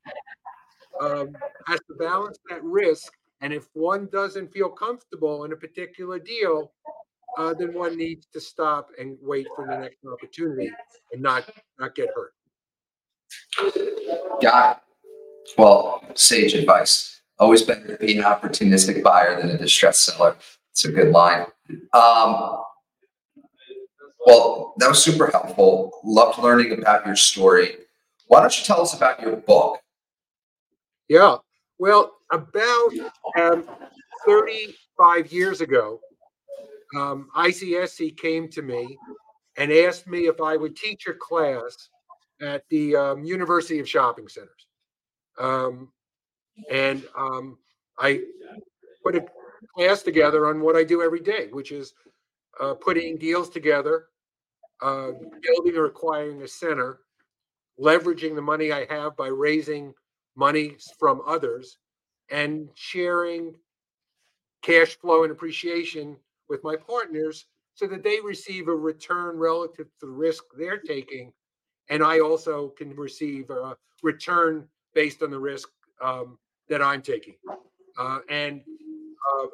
um, 1.01 1.36
has 1.65 1.79
to 1.88 1.95
balance 1.97 2.38
that 2.49 2.63
risk, 2.63 3.13
and 3.41 3.53
if 3.53 3.67
one 3.73 4.08
doesn't 4.12 4.51
feel 4.51 4.69
comfortable 4.69 5.45
in 5.45 5.53
a 5.53 5.55
particular 5.55 6.19
deal, 6.19 6.71
uh, 7.38 7.53
then 7.53 7.73
one 7.73 7.97
needs 7.97 8.27
to 8.34 8.39
stop 8.41 8.89
and 8.99 9.17
wait 9.21 9.47
for 9.55 9.65
the 9.65 9.77
next 9.77 9.97
opportunity 10.12 10.71
and 11.13 11.21
not 11.21 11.49
not 11.79 11.95
get 11.95 12.10
hurt. 12.15 12.34
Got 14.41 14.77
it. 14.77 14.84
Well, 15.58 16.03
sage 16.15 16.53
advice. 16.53 17.21
Always 17.39 17.63
better 17.63 17.95
to 17.95 18.05
be 18.05 18.17
an 18.17 18.23
opportunistic 18.23 19.01
buyer 19.01 19.39
than 19.39 19.49
a 19.51 19.58
distressed 19.58 20.03
seller. 20.03 20.36
It's 20.80 20.86
a 20.86 20.92
good 20.94 21.12
line. 21.12 21.46
Um, 21.92 22.62
well, 24.26 24.74
that 24.78 24.88
was 24.88 25.04
super 25.04 25.28
helpful. 25.28 25.92
Loved 26.06 26.39
learning 26.39 26.72
about 26.72 27.06
your 27.06 27.18
story. 27.18 27.76
Why 28.28 28.39
don't 28.39 28.58
you 28.58 28.63
tell 28.63 28.80
us 28.80 28.94
about 28.94 29.22
your 29.22 29.36
book? 29.36 29.82
Yeah. 31.10 31.36
Well, 31.80 32.13
about 32.32 32.92
um, 33.38 33.65
35 34.26 35.34
years 35.34 35.60
ago, 35.60 36.00
um, 36.96 37.28
ICSC 37.36 38.15
came 38.15 38.48
to 38.48 38.62
me 38.62 38.98
and 39.58 39.74
asked 39.74 40.08
me 40.08 40.28
if 40.28 40.39
I 40.39 40.56
would 40.56 40.78
teach 40.78 41.08
a 41.08 41.13
class 41.13 41.89
at 42.42 42.63
the 42.70 42.96
um, 42.96 43.26
University 43.26 43.80
of 43.80 43.89
Shopping 43.89 44.30
Centers. 44.30 44.68
Um, 45.38 45.92
and 46.72 47.04
um, 47.18 47.58
I 47.98 48.22
put 49.04 49.18
a 49.18 49.26
class 49.80 50.04
together 50.04 50.48
on 50.48 50.60
what 50.60 50.76
I 50.76 50.84
do 50.84 51.02
every 51.02 51.22
day, 51.22 51.48
which 51.52 51.72
is 51.72 51.94
uh, 52.60 52.74
putting 52.74 53.18
deals 53.18 53.50
together, 53.50 54.08
uh, 54.82 55.12
building 55.42 55.78
or 55.78 55.86
acquiring 55.86 56.42
a 56.42 56.48
center, 56.50 57.00
leveraging 57.80 58.36
the 58.36 58.42
money 58.42 58.74
I 58.74 58.86
have 58.89 59.15
by 59.15 59.28
raising 59.28 59.94
money 60.36 60.76
from 61.00 61.22
others, 61.26 61.78
and 62.30 62.68
sharing 62.76 63.56
cash 64.62 64.98
flow 64.98 65.24
and 65.24 65.32
appreciation 65.32 66.18
with 66.50 66.62
my 66.62 66.76
partners 66.76 67.46
so 67.74 67.88
that 67.88 68.04
they 68.04 68.20
receive 68.20 68.68
a 68.68 68.76
return 68.76 69.38
relative 69.38 69.86
to 70.02 70.08
the 70.08 70.12
risk 70.12 70.44
they're 70.58 70.80
taking. 70.80 71.32
And 71.88 72.04
I 72.04 72.20
also 72.20 72.74
can 72.78 72.94
receive 72.98 73.50
a 73.50 73.78
return 74.04 74.68
based 74.94 75.24
on 75.24 75.32
the 75.32 75.39
risk 75.39 75.70
um, 76.02 76.38
that 76.68 76.82
I'm 76.82 77.02
taking. 77.02 77.36
Uh, 77.98 78.20
and 78.30 78.62
uh, 78.62 79.48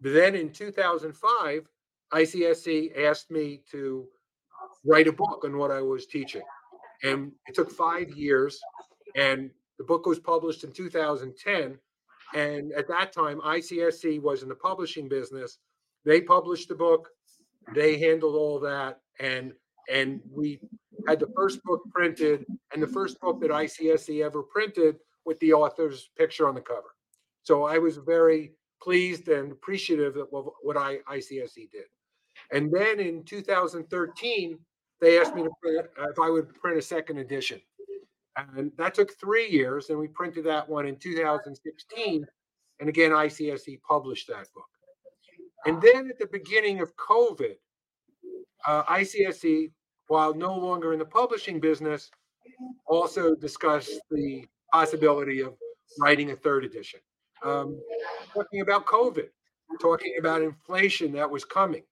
then 0.00 0.34
in 0.34 0.52
2005, 0.52 1.68
ICSC 2.12 2.98
asked 3.04 3.30
me 3.30 3.60
to 3.70 4.06
write 4.84 5.08
a 5.08 5.12
book 5.12 5.42
on 5.44 5.56
what 5.56 5.70
I 5.70 5.80
was 5.80 6.06
teaching. 6.06 6.42
And 7.02 7.32
it 7.46 7.54
took 7.54 7.70
five 7.70 8.10
years. 8.10 8.58
And 9.16 9.50
the 9.78 9.84
book 9.84 10.06
was 10.06 10.18
published 10.18 10.64
in 10.64 10.72
2010. 10.72 11.78
And 12.34 12.72
at 12.72 12.88
that 12.88 13.12
time, 13.12 13.40
ICSC 13.40 14.20
was 14.20 14.42
in 14.42 14.48
the 14.48 14.54
publishing 14.54 15.08
business. 15.08 15.58
They 16.04 16.20
published 16.20 16.68
the 16.68 16.74
book, 16.74 17.08
they 17.74 17.98
handled 17.98 18.34
all 18.34 18.58
that, 18.60 19.00
and 19.20 19.52
and 19.90 20.20
we 20.30 20.60
had 21.06 21.18
the 21.18 21.32
first 21.34 21.62
book 21.64 21.82
printed 21.90 22.44
and 22.72 22.82
the 22.82 22.86
first 22.86 23.18
book 23.20 23.40
that 23.40 23.50
ICSC 23.50 24.22
ever 24.22 24.42
printed 24.42 24.96
with 25.24 25.38
the 25.40 25.52
author's 25.52 26.10
picture 26.16 26.46
on 26.46 26.54
the 26.54 26.60
cover. 26.60 26.94
So 27.42 27.64
I 27.64 27.78
was 27.78 27.96
very 27.96 28.52
pleased 28.82 29.28
and 29.28 29.52
appreciative 29.52 30.16
of 30.16 30.48
what 30.62 30.76
I 30.76 30.98
ICSC 31.10 31.70
did. 31.70 31.84
And 32.52 32.72
then 32.72 33.00
in 33.00 33.24
2013, 33.24 34.58
they 35.00 35.18
asked 35.18 35.34
me 35.34 35.42
to 35.42 35.50
print, 35.62 35.86
if 35.98 36.18
I 36.18 36.30
would 36.30 36.54
print 36.54 36.78
a 36.78 36.82
second 36.82 37.18
edition. 37.18 37.60
And 38.36 38.70
that 38.76 38.94
took 38.94 39.18
three 39.18 39.48
years, 39.48 39.90
and 39.90 39.98
we 39.98 40.06
printed 40.08 40.44
that 40.44 40.68
one 40.68 40.86
in 40.86 40.96
2016. 40.96 42.26
And 42.80 42.88
again, 42.88 43.10
ICSC 43.10 43.80
published 43.82 44.28
that 44.28 44.46
book. 44.54 44.68
And 45.66 45.82
then 45.82 46.08
at 46.08 46.18
the 46.18 46.28
beginning 46.30 46.80
of 46.80 46.94
COVID, 46.96 47.56
uh, 48.66 48.84
ICSC, 48.84 49.72
while 50.06 50.34
no 50.34 50.56
longer 50.56 50.92
in 50.92 50.98
the 50.98 51.04
publishing 51.04 51.58
business, 51.58 52.10
also 52.86 53.34
discussed 53.34 54.00
the 54.10 54.46
possibility 54.72 55.40
of 55.40 55.54
writing 56.00 56.30
a 56.30 56.36
third 56.36 56.64
edition. 56.64 57.00
Um, 57.44 57.80
talking 58.34 58.60
about 58.60 58.86
COVID, 58.86 59.28
talking 59.80 60.14
about 60.18 60.42
inflation 60.42 61.12
that 61.12 61.30
was 61.30 61.44
coming, 61.44 61.82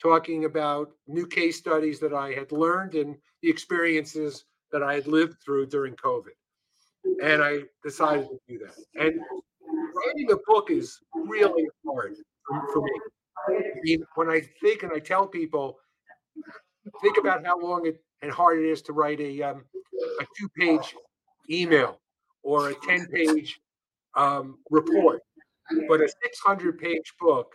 talking 0.00 0.44
about 0.44 0.90
new 1.06 1.26
case 1.26 1.58
studies 1.58 2.00
that 2.00 2.14
I 2.14 2.32
had 2.32 2.52
learned 2.52 2.94
and 2.94 3.16
the 3.42 3.50
experiences 3.50 4.44
that 4.72 4.82
I 4.82 4.94
had 4.94 5.06
lived 5.06 5.36
through 5.44 5.66
during 5.66 5.94
COVID. 5.96 6.34
And 7.22 7.42
I 7.42 7.60
decided 7.82 8.28
to 8.28 8.38
do 8.48 8.58
that. 8.58 8.74
And 8.94 9.20
writing 9.94 10.32
a 10.32 10.36
book 10.46 10.70
is 10.70 10.98
really 11.14 11.68
hard 11.86 12.16
for 12.72 12.82
me. 12.82 12.90
I 13.48 13.80
mean, 13.82 14.04
when 14.14 14.28
I 14.28 14.42
think 14.60 14.82
and 14.82 14.92
I 14.92 14.98
tell 14.98 15.26
people, 15.26 15.78
think 17.02 17.16
about 17.18 17.44
how 17.44 17.58
long 17.58 17.86
it 17.86 18.02
and 18.22 18.30
hard 18.30 18.58
it 18.58 18.68
is 18.68 18.82
to 18.82 18.92
write 18.92 19.20
a 19.20 19.42
um, 19.42 19.64
a 20.20 20.24
two 20.38 20.48
page 20.58 20.94
email 21.50 21.98
or 22.42 22.70
a 22.70 22.74
ten 22.74 23.06
page 23.06 23.60
um, 24.14 24.58
report, 24.70 25.20
but 25.88 26.00
a 26.00 26.08
six 26.22 26.38
hundred 26.44 26.78
page 26.78 27.14
book 27.20 27.54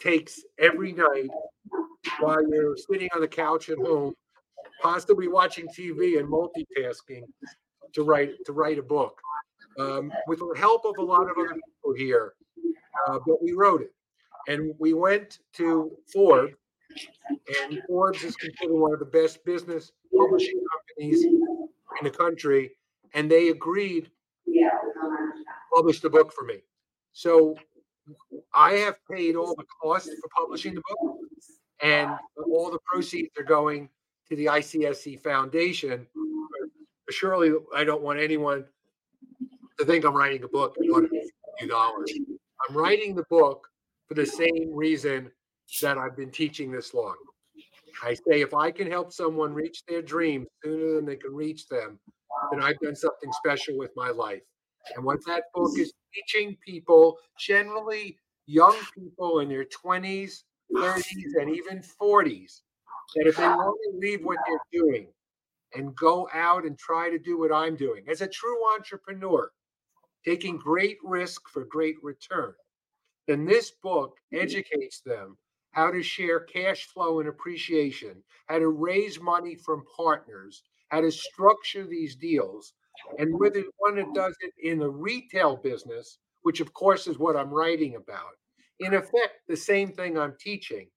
takes 0.00 0.40
every 0.58 0.92
night 0.92 1.28
while 2.20 2.42
you're 2.50 2.76
sitting 2.76 3.08
on 3.14 3.20
the 3.20 3.28
couch 3.28 3.68
at 3.68 3.78
home, 3.78 4.14
possibly 4.82 5.28
watching 5.28 5.66
TV 5.68 6.18
and 6.18 6.28
multitasking 6.28 7.22
to 7.92 8.02
write 8.02 8.30
to 8.46 8.52
write 8.52 8.78
a 8.78 8.82
book. 8.82 9.20
Um, 9.78 10.10
with 10.26 10.40
the 10.40 10.54
help 10.58 10.84
of 10.84 10.98
a 10.98 11.02
lot 11.02 11.22
of 11.22 11.36
other 11.38 11.54
people 11.54 11.94
here, 11.96 12.34
uh, 13.06 13.18
but 13.26 13.42
we 13.42 13.52
wrote 13.52 13.82
it. 13.82 13.92
And 14.48 14.74
we 14.78 14.94
went 14.94 15.38
to 15.54 15.92
Forbes, 16.12 16.54
and 17.62 17.80
Forbes 17.86 18.24
is 18.24 18.34
considered 18.36 18.74
one 18.74 18.92
of 18.92 18.98
the 18.98 19.04
best 19.04 19.44
business 19.44 19.92
publishing 20.16 20.60
companies 20.72 21.24
in 21.24 21.68
the 22.02 22.10
country, 22.10 22.72
and 23.14 23.30
they 23.30 23.48
agreed 23.48 24.10
to 25.68 25.76
publish 25.76 26.00
the 26.00 26.10
book 26.10 26.32
for 26.32 26.44
me. 26.44 26.56
So 27.12 27.56
I 28.54 28.72
have 28.72 28.96
paid 29.10 29.36
all 29.36 29.54
the 29.54 29.64
costs 29.82 30.08
for 30.08 30.28
publishing 30.36 30.74
the 30.74 30.82
book, 30.88 31.18
and 31.82 32.10
all 32.50 32.70
the 32.70 32.78
proceeds 32.90 33.30
are 33.38 33.44
going 33.44 33.88
to 34.28 34.36
the 34.36 34.46
ICSC 34.46 35.20
Foundation. 35.20 36.06
Surely, 37.10 37.52
I 37.74 37.84
don't 37.84 38.02
want 38.02 38.18
anyone 38.18 38.64
to 39.78 39.84
think 39.84 40.04
I'm 40.04 40.14
writing 40.14 40.42
a 40.44 40.48
book 40.48 40.76
and 40.78 41.06
a 41.06 41.08
few 41.58 41.68
dollars. 41.68 42.12
I'm 42.68 42.76
writing 42.76 43.14
the 43.14 43.24
book 43.30 43.68
for 44.06 44.14
the 44.14 44.26
same 44.26 44.70
reason 44.74 45.30
that 45.82 45.98
I've 45.98 46.16
been 46.16 46.30
teaching 46.30 46.70
this 46.72 46.94
long. 46.94 47.16
I 48.02 48.14
say 48.14 48.40
if 48.40 48.54
I 48.54 48.70
can 48.70 48.90
help 48.90 49.12
someone 49.12 49.52
reach 49.52 49.82
their 49.86 50.02
dreams 50.02 50.46
sooner 50.62 50.94
than 50.94 51.04
they 51.04 51.16
can 51.16 51.34
reach 51.34 51.68
them, 51.68 51.98
then 52.50 52.62
I've 52.62 52.78
done 52.78 52.94
something 52.94 53.32
special 53.32 53.76
with 53.76 53.90
my 53.96 54.10
life. 54.10 54.42
And 54.94 55.04
what 55.04 55.24
that 55.26 55.44
book 55.54 55.72
is 55.78 55.92
teaching 56.14 56.56
people, 56.64 57.18
generally 57.38 58.18
young 58.46 58.76
people 58.94 59.40
in 59.40 59.48
their 59.48 59.64
20s, 59.64 60.42
30s, 60.74 61.40
and 61.40 61.54
even 61.54 61.82
40s, 62.00 62.60
that 63.14 63.26
if 63.26 63.36
they 63.36 63.48
want 63.48 63.78
to 63.84 63.98
leave 63.98 64.24
what 64.24 64.38
they're 64.46 64.82
doing 64.82 65.08
and 65.74 65.94
go 65.96 66.28
out 66.32 66.64
and 66.64 66.78
try 66.78 67.10
to 67.10 67.18
do 67.18 67.38
what 67.38 67.52
I'm 67.52 67.76
doing 67.76 68.04
as 68.08 68.20
a 68.20 68.28
true 68.28 68.58
entrepreneur, 68.74 69.50
taking 70.24 70.58
great 70.58 70.98
risk 71.04 71.48
for 71.48 71.64
great 71.64 71.96
return, 72.02 72.54
then 73.26 73.44
this 73.44 73.70
book 73.82 74.16
educates 74.32 75.00
them 75.00 75.36
how 75.72 75.90
to 75.90 76.02
share 76.02 76.40
cash 76.40 76.86
flow 76.86 77.20
and 77.20 77.28
appreciation, 77.28 78.22
how 78.46 78.58
to 78.58 78.68
raise 78.68 79.20
money 79.20 79.54
from 79.54 79.84
partners, 79.96 80.62
how 80.88 81.00
to 81.00 81.10
structure 81.10 81.86
these 81.86 82.16
deals. 82.16 82.72
And 83.18 83.38
whether 83.38 83.62
one 83.78 83.96
that 83.96 84.12
does 84.14 84.36
it 84.40 84.52
in 84.62 84.78
the 84.78 84.90
retail 84.90 85.56
business, 85.56 86.18
which 86.42 86.60
of 86.60 86.72
course 86.72 87.06
is 87.06 87.18
what 87.18 87.36
I'm 87.36 87.50
writing 87.50 87.96
about, 87.96 88.36
in 88.80 88.94
effect, 88.94 89.40
the 89.48 89.56
same 89.56 89.92
thing 89.92 90.18
I'm 90.18 90.36
teaching 90.40 90.88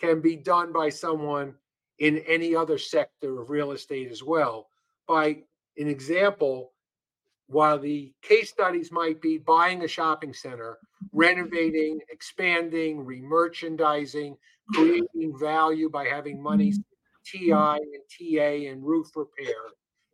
can 0.00 0.20
be 0.20 0.36
done 0.36 0.72
by 0.72 0.88
someone 0.88 1.54
in 1.98 2.18
any 2.26 2.54
other 2.54 2.78
sector 2.78 3.40
of 3.40 3.50
real 3.50 3.72
estate 3.72 4.10
as 4.10 4.22
well. 4.22 4.68
By 5.06 5.42
an 5.78 5.88
example, 5.88 6.72
while 7.48 7.78
the 7.78 8.12
case 8.22 8.50
studies 8.50 8.90
might 8.90 9.20
be 9.20 9.38
buying 9.38 9.84
a 9.84 9.88
shopping 9.88 10.32
center, 10.32 10.78
renovating, 11.12 12.00
expanding, 12.10 13.04
remerchandising, 13.04 14.36
creating 14.72 15.38
value 15.38 15.88
by 15.88 16.06
having 16.06 16.42
money 16.42 16.72
mm-hmm. 16.72 16.80
TI 17.24 17.52
and 17.52 18.02
TA 18.10 18.70
and 18.70 18.84
roof 18.84 19.08
repair, 19.14 19.54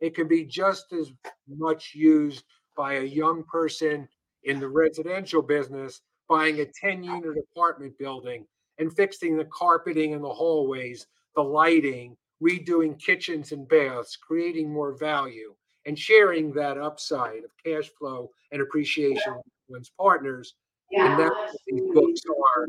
it 0.03 0.13
can 0.13 0.27
be 0.27 0.43
just 0.43 0.91
as 0.91 1.13
much 1.47 1.93
used 1.95 2.43
by 2.75 2.95
a 2.95 3.03
young 3.03 3.41
person 3.43 4.05
in 4.43 4.59
the 4.59 4.67
residential 4.67 5.41
business 5.41 6.01
buying 6.27 6.59
a 6.59 6.65
10 6.65 7.05
unit 7.05 7.37
apartment 7.37 7.97
building 7.97 8.45
and 8.79 8.93
fixing 8.93 9.37
the 9.37 9.45
carpeting 9.45 10.11
in 10.11 10.21
the 10.21 10.27
hallways, 10.27 11.07
the 11.37 11.41
lighting, 11.41 12.17
redoing 12.41 12.99
kitchens 12.99 13.53
and 13.53 13.65
baths, 13.69 14.17
creating 14.17 14.69
more 14.69 14.91
value 14.91 15.55
and 15.85 15.97
sharing 15.97 16.51
that 16.51 16.77
upside 16.77 17.45
of 17.45 17.51
cash 17.65 17.89
flow 17.97 18.29
and 18.51 18.61
appreciation 18.61 19.35
with 19.35 19.45
one's 19.69 19.91
partners. 19.97 20.55
And 20.91 21.17
that's 21.17 21.29
what 21.29 21.61
these 21.65 21.93
books 21.93 22.21
are. 22.57 22.67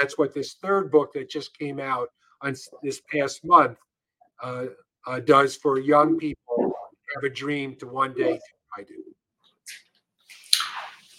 That's 0.00 0.16
what 0.16 0.32
this 0.32 0.54
third 0.54 0.90
book 0.90 1.12
that 1.12 1.28
just 1.28 1.58
came 1.58 1.78
out 1.78 2.08
on 2.40 2.56
this 2.82 3.02
past 3.12 3.44
month 3.44 3.76
uh, 4.42 4.66
uh, 5.06 5.20
does 5.20 5.56
for 5.56 5.78
young 5.78 6.16
people 6.16 6.40
have 7.14 7.24
a 7.24 7.30
dream 7.30 7.76
to 7.76 7.86
one 7.86 8.14
day 8.14 8.38
I 8.76 8.82
do. 8.82 8.94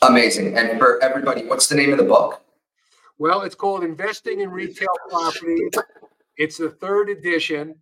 Amazing. 0.01 0.57
And 0.57 0.79
for 0.79 1.01
everybody, 1.03 1.45
what's 1.45 1.67
the 1.67 1.75
name 1.75 1.91
of 1.91 1.97
the 1.97 2.03
book? 2.03 2.41
Well, 3.19 3.41
it's 3.41 3.55
called 3.55 3.83
Investing 3.83 4.41
in 4.41 4.49
Retail 4.49 4.87
Property. 5.09 5.69
It's 6.37 6.57
the 6.57 6.71
third 6.71 7.09
edition. 7.09 7.75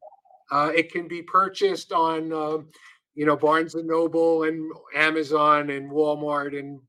Uh, 0.52 0.72
it 0.76 0.92
can 0.92 1.08
be 1.08 1.22
purchased 1.22 1.94
on, 1.94 2.34
um, 2.34 2.68
you 3.16 3.26
know, 3.26 3.38
Barnes 3.38 3.76
and 3.76 3.88
Noble 3.88 4.44
and 4.44 4.70
Amazon 4.96 5.70
and 5.70 5.90
Walmart 5.90 6.58
and 6.58 6.82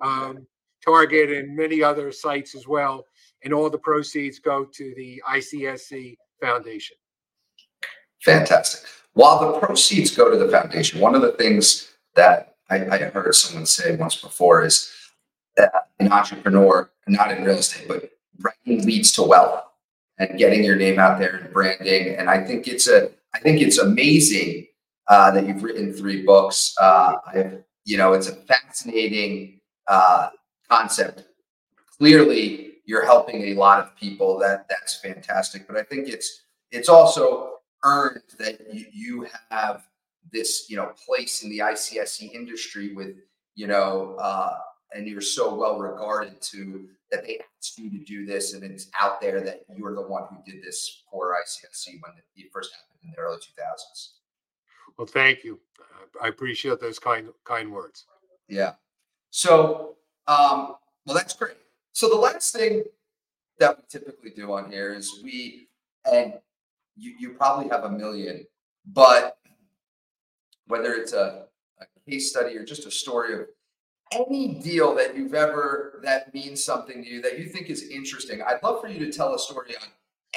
um, 0.00 0.46
Target 0.82 1.30
and 1.30 1.54
many 1.54 1.82
other 1.82 2.10
sites 2.12 2.54
as 2.54 2.66
well. 2.66 3.04
And 3.44 3.52
all 3.52 3.68
the 3.68 3.78
proceeds 3.78 4.38
go 4.38 4.64
to 4.64 4.94
the 4.96 5.22
ICSC 5.28 6.16
Foundation. 6.40 6.96
Fantastic. 8.26 8.90
While 9.12 9.38
the 9.38 9.60
proceeds 9.60 10.10
go 10.10 10.28
to 10.28 10.36
the 10.36 10.50
foundation, 10.50 11.00
one 11.00 11.14
of 11.14 11.22
the 11.22 11.30
things 11.32 11.92
that 12.16 12.56
I, 12.68 12.84
I 12.84 12.98
heard 12.98 13.32
someone 13.36 13.66
say 13.66 13.94
once 13.94 14.16
before 14.16 14.64
is 14.64 14.92
that 15.56 15.72
an 16.00 16.10
entrepreneur, 16.10 16.90
not 17.06 17.30
in 17.30 17.44
real 17.44 17.58
estate, 17.58 17.86
but 17.86 18.10
writing 18.40 18.84
leads 18.84 19.12
to 19.12 19.22
wealth 19.22 19.62
and 20.18 20.36
getting 20.36 20.64
your 20.64 20.74
name 20.74 20.98
out 20.98 21.20
there 21.20 21.36
and 21.36 21.52
branding. 21.52 22.16
And 22.16 22.28
I 22.28 22.44
think 22.44 22.66
it's 22.66 22.88
a, 22.88 23.10
I 23.32 23.38
think 23.38 23.60
it's 23.60 23.78
amazing 23.78 24.66
uh, 25.06 25.30
that 25.30 25.46
you've 25.46 25.62
written 25.62 25.92
three 25.92 26.26
books. 26.26 26.74
Uh, 26.80 27.14
I've, 27.28 27.62
you 27.84 27.96
know, 27.96 28.12
it's 28.12 28.28
a 28.28 28.34
fascinating 28.34 29.60
uh, 29.86 30.30
concept. 30.68 31.22
Clearly, 31.96 32.72
you're 32.86 33.06
helping 33.06 33.42
a 33.44 33.54
lot 33.54 33.78
of 33.78 33.94
people. 33.96 34.36
That 34.40 34.66
that's 34.68 34.98
fantastic. 34.98 35.68
But 35.68 35.76
I 35.76 35.84
think 35.84 36.08
it's 36.08 36.42
it's 36.72 36.88
also 36.88 37.55
earned 37.84 38.22
that 38.38 38.72
you, 38.72 38.86
you 38.92 39.26
have 39.50 39.86
this 40.32 40.66
you 40.68 40.76
know 40.76 40.92
place 41.06 41.42
in 41.42 41.50
the 41.50 41.58
ICSC 41.58 42.32
industry 42.32 42.94
with 42.94 43.16
you 43.54 43.66
know 43.66 44.16
uh, 44.20 44.56
and 44.94 45.06
you're 45.06 45.20
so 45.20 45.54
well 45.54 45.78
regarded 45.78 46.40
to 46.40 46.88
that 47.10 47.24
they 47.24 47.38
asked 47.38 47.78
you 47.78 47.90
to 47.90 48.04
do 48.04 48.26
this 48.26 48.54
and 48.54 48.64
it's 48.64 48.88
out 49.00 49.20
there 49.20 49.40
that 49.40 49.62
you're 49.76 49.94
the 49.94 50.02
one 50.02 50.24
who 50.30 50.36
did 50.50 50.62
this 50.62 51.04
for 51.10 51.34
ICSC 51.34 52.00
when 52.00 52.12
it 52.36 52.50
first 52.52 52.72
happened 52.72 52.98
in 53.04 53.10
the 53.10 53.18
early 53.18 53.36
2000s. 53.36 54.08
Well, 54.98 55.06
thank 55.06 55.44
you. 55.44 55.60
I 56.22 56.28
appreciate 56.28 56.80
those 56.80 56.98
kind 56.98 57.28
kind 57.44 57.70
words. 57.70 58.06
Yeah. 58.48 58.72
So, 59.30 59.96
um, 60.26 60.76
well, 61.04 61.14
that's 61.14 61.34
great. 61.34 61.56
So 61.92 62.08
the 62.08 62.16
last 62.16 62.54
thing 62.54 62.84
that 63.58 63.76
we 63.76 63.82
typically 63.88 64.30
do 64.30 64.52
on 64.52 64.70
here 64.70 64.94
is 64.94 65.20
we 65.22 65.68
and 66.10 66.34
you 66.96 67.14
you 67.18 67.30
probably 67.30 67.68
have 67.68 67.84
a 67.84 67.90
million, 67.90 68.44
but 68.86 69.36
whether 70.66 70.94
it's 70.94 71.12
a, 71.12 71.46
a 71.80 72.10
case 72.10 72.30
study 72.30 72.56
or 72.56 72.64
just 72.64 72.86
a 72.86 72.90
story 72.90 73.34
of 73.34 73.46
any 74.12 74.54
deal 74.54 74.94
that 74.94 75.16
you've 75.16 75.34
ever 75.34 76.00
that 76.02 76.32
means 76.32 76.64
something 76.64 77.02
to 77.02 77.08
you 77.08 77.20
that 77.20 77.38
you 77.38 77.46
think 77.46 77.68
is 77.68 77.88
interesting 77.88 78.40
i'd 78.42 78.62
love 78.62 78.80
for 78.80 78.86
you 78.86 79.04
to 79.04 79.10
tell 79.10 79.34
a 79.34 79.38
story 79.38 79.74
on 79.82 79.88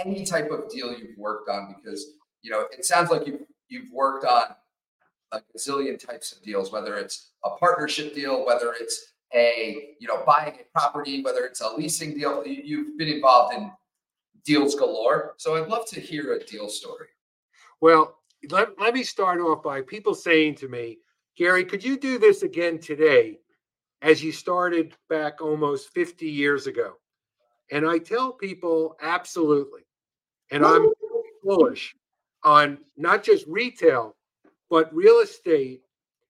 any 0.04 0.26
type 0.26 0.50
of 0.50 0.68
deal 0.70 0.92
you've 0.92 1.18
worked 1.18 1.50
on 1.50 1.76
because 1.76 2.14
you 2.42 2.50
know 2.50 2.66
it 2.72 2.84
sounds 2.84 3.12
like 3.12 3.28
you've 3.28 3.42
you've 3.68 3.92
worked 3.92 4.26
on 4.26 4.44
a 5.34 5.42
gazillion 5.56 6.04
types 6.04 6.32
of 6.32 6.42
deals 6.42 6.72
whether 6.72 6.98
it's 6.98 7.32
a 7.46 7.52
partnership 7.52 8.16
deal 8.16 8.44
whether 8.44 8.74
it's 8.80 9.14
a 9.36 9.94
you 10.00 10.08
know 10.08 10.24
buying 10.26 10.56
a 10.60 10.80
property 10.80 11.24
whether 11.24 11.46
it's 11.46 11.62
a 11.62 11.70
leasing 11.78 12.16
deal 12.16 12.44
you've 12.46 12.98
been 12.98 13.08
involved 13.08 13.54
in 13.54 13.72
deals 14.46 14.76
galore 14.76 15.34
so 15.38 15.56
i'd 15.56 15.70
love 15.70 15.86
to 15.86 16.00
hear 16.00 16.34
a 16.34 16.46
deal 16.46 16.70
story 16.70 17.08
well 17.82 18.20
let, 18.50 18.80
let 18.80 18.94
me 18.94 19.04
start 19.04 19.42
off 19.42 19.64
by 19.64 19.82
people 19.82 20.14
saying 20.14 20.56
to 20.56 20.68
me, 20.68 21.00
Gary, 21.38 21.66
could 21.66 21.84
you 21.84 21.98
do 21.98 22.18
this 22.18 22.44
again 22.44 22.80
today 22.80 23.40
as 24.02 24.24
you 24.24 24.32
started 24.32 24.96
back 25.10 25.42
almost 25.42 25.90
50 25.94 26.26
years 26.26 26.68
ago? 26.68 26.94
And 27.72 27.86
I 27.86 28.00
tell 28.00 28.32
people, 28.32 28.96
absolutely. 29.02 29.82
And 30.52 30.66
I'm 30.66 30.92
bullish 31.44 31.96
on 32.44 32.80
not 32.98 33.24
just 33.24 33.46
retail, 33.48 34.16
but 34.70 34.94
real 34.94 35.20
estate 35.20 35.82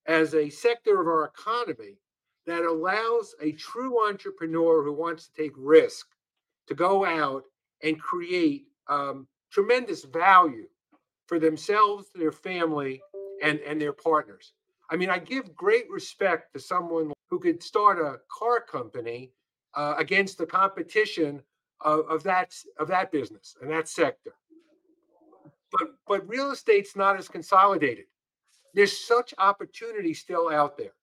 as 0.08 0.34
a 0.34 0.50
sector 0.50 1.00
of 1.00 1.08
our 1.08 1.26
economy 1.26 1.98
that 2.46 2.64
allows 2.64 3.36
a 3.42 3.52
true 3.54 4.08
entrepreneur 4.10 4.84
who 4.84 4.92
wants 4.92 5.28
to 5.28 5.44
take 5.44 5.54
risk 5.56 6.08
to 6.68 6.74
go 6.74 7.06
out 7.06 7.44
and 7.84 8.00
create 8.00 8.66
um, 8.88 9.28
tremendous 9.52 10.04
value 10.04 10.68
for 11.28 11.40
themselves, 11.40 12.08
their 12.16 12.32
family, 12.32 13.02
and, 13.44 13.60
and 13.60 13.80
their 13.80 13.94
partners. 13.94 14.54
I 14.90 14.96
mean, 14.96 15.10
I 15.10 15.20
give 15.20 15.56
great 15.56 15.90
respect 15.90 16.54
to 16.54 16.60
someone 16.60 17.14
who 17.30 17.40
could 17.40 17.62
start 17.62 18.00
a 18.00 18.20
car 18.36 18.60
company 18.60 19.32
uh, 19.76 19.96
against 19.98 20.38
the 20.38 20.46
competition 20.46 21.42
of, 21.82 22.06
of 22.10 22.24
that 22.24 22.54
of 22.78 22.88
that 22.88 23.12
business 23.12 23.56
and 23.62 23.70
that 23.70 23.88
sector. 23.88 24.34
But 25.72 25.90
but 26.08 26.28
real 26.28 26.52
estate's 26.52 26.96
not 26.96 27.18
as 27.18 27.28
consolidated. 27.28 28.06
There's 28.74 29.06
such 29.06 29.34
opportunity 29.38 30.14
still 30.14 30.50
out 30.50 30.78
there. 30.78 30.94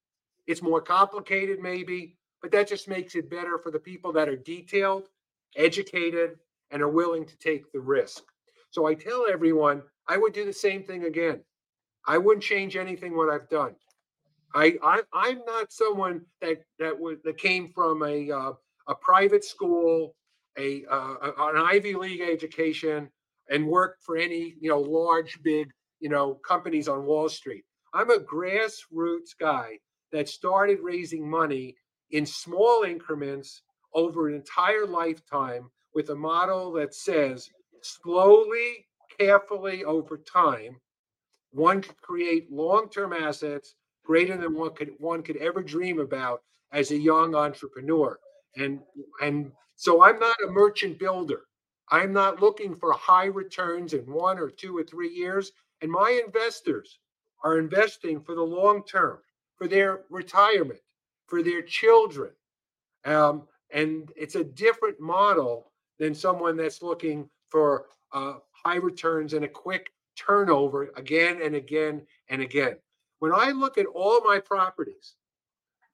It's 0.47 0.63
more 0.63 0.81
complicated, 0.81 1.61
maybe, 1.61 2.17
but 2.43 2.51
that 2.53 2.69
just 2.69 2.89
makes 2.89 3.15
it 3.15 3.31
better 3.31 3.59
for 3.59 3.71
the 3.71 3.79
people 3.79 4.13
that 4.13 4.29
are 4.29 4.37
detailed, 4.37 5.09
educated, 5.57 6.39
and 6.71 6.83
are 6.83 6.89
willing 6.89 7.25
to 7.27 7.39
take 7.39 7.71
the 7.73 7.81
risk. 7.81 8.23
So 8.71 8.87
I 8.87 8.95
tell 8.95 9.27
everyone 9.31 9.83
I 10.09 10.17
would 10.17 10.33
do 10.33 10.45
the 10.45 10.53
same 10.53 10.83
thing 10.83 11.05
again. 11.05 11.41
I 12.07 12.19
wouldn't 12.19 12.45
change 12.45 12.77
anything 12.77 13.17
what 13.17 13.29
I've 13.29 13.49
done. 13.49 13.75
I, 14.55 14.77
I 14.83 15.03
I'm 15.13 15.41
not 15.47 15.73
someone 15.73 16.23
that 16.41 16.63
that 16.79 16.99
was 16.99 17.19
that 17.25 17.39
came 17.39 17.73
from 17.75 18.03
a 18.03 18.31
uh, 18.31 18.53
a 18.89 18.95
private 18.95 19.45
school, 19.45 20.15
a 20.59 20.85
uh, 20.91 21.15
an 21.39 21.57
Ivy 21.57 21.95
League 21.95 22.21
education, 22.21 23.11
and 23.51 23.67
worked 23.67 24.03
for 24.03 24.17
any 24.17 24.55
you 24.61 24.71
know 24.71 24.81
large 24.81 25.43
big 25.43 25.69
you 26.01 26.09
know 26.09 26.35
companies 26.47 26.89
on 26.89 27.05
Wall 27.05 27.29
Street. 27.29 27.65
I'm 27.93 28.11
a 28.11 28.19
grassroots 28.19 29.37
guy 29.39 29.79
that 30.13 30.29
started 30.29 30.79
raising 30.81 31.29
money 31.29 31.75
in 32.11 32.25
small 32.25 32.85
increments 32.85 33.63
over 33.95 34.29
an 34.29 34.35
entire 34.35 34.87
lifetime 34.87 35.71
with 35.97 36.11
a 36.11 36.15
model 36.15 36.71
that 36.71 36.95
says 36.95 37.49
slowly 37.81 38.87
carefully 39.19 39.83
over 39.83 40.19
time, 40.19 40.79
one 41.53 41.81
could 41.81 41.97
create 42.03 42.53
long-term 42.53 43.15
assets 43.15 43.77
greater 44.05 44.37
than 44.37 44.55
one 44.55 44.75
could 44.75 44.91
one 44.99 45.23
could 45.23 45.39
ever 45.39 45.63
dream 45.63 45.99
about 45.99 46.43
as 46.71 46.91
a 46.91 46.99
young 46.99 47.35
entrepreneur. 47.35 48.19
And 48.57 48.81
and 49.23 49.51
so 49.77 50.03
I'm 50.03 50.19
not 50.19 50.37
a 50.45 50.51
merchant 50.51 50.99
builder. 50.99 51.45
I'm 51.89 52.13
not 52.13 52.43
looking 52.43 52.77
for 52.77 52.93
high 52.93 53.31
returns 53.43 53.95
in 53.95 54.03
one 54.03 54.39
or 54.39 54.51
two 54.51 54.77
or 54.77 54.85
three 54.85 55.09
years. 55.09 55.53
And 55.81 55.91
my 55.91 56.21
investors 56.27 56.99
are 57.43 57.59
investing 57.59 58.21
for 58.21 58.35
the 58.35 58.43
long 58.43 58.85
term, 58.85 59.21
for 59.57 59.67
their 59.67 60.03
retirement, 60.11 60.81
for 61.27 61.43
their 61.43 61.63
children. 61.63 62.33
Um, 63.07 63.49
and 63.71 64.13
it's 64.15 64.35
a 64.35 64.45
different 64.45 65.01
model 65.01 65.73
than 65.99 66.15
someone 66.15 66.57
that's 66.57 66.83
looking 66.83 67.29
for 67.49 67.87
uh, 68.13 68.35
high 68.53 68.77
returns 68.77 69.33
and 69.33 69.45
a 69.45 69.49
quick 69.49 69.91
turnover 70.17 70.91
again 70.97 71.41
and 71.43 71.55
again 71.55 72.03
and 72.29 72.43
again. 72.43 72.77
When 73.19 73.33
I 73.33 73.51
look 73.51 73.79
at 73.79 73.87
all 73.87 74.21
my 74.23 74.39
properties, 74.39 75.15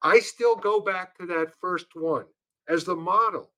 I 0.02 0.18
still 0.18 0.56
go 0.56 0.80
back 0.80 1.16
to 1.18 1.26
that 1.26 1.54
first 1.60 1.86
one 1.94 2.24
as 2.68 2.84
the 2.84 2.96
model. 2.96 3.50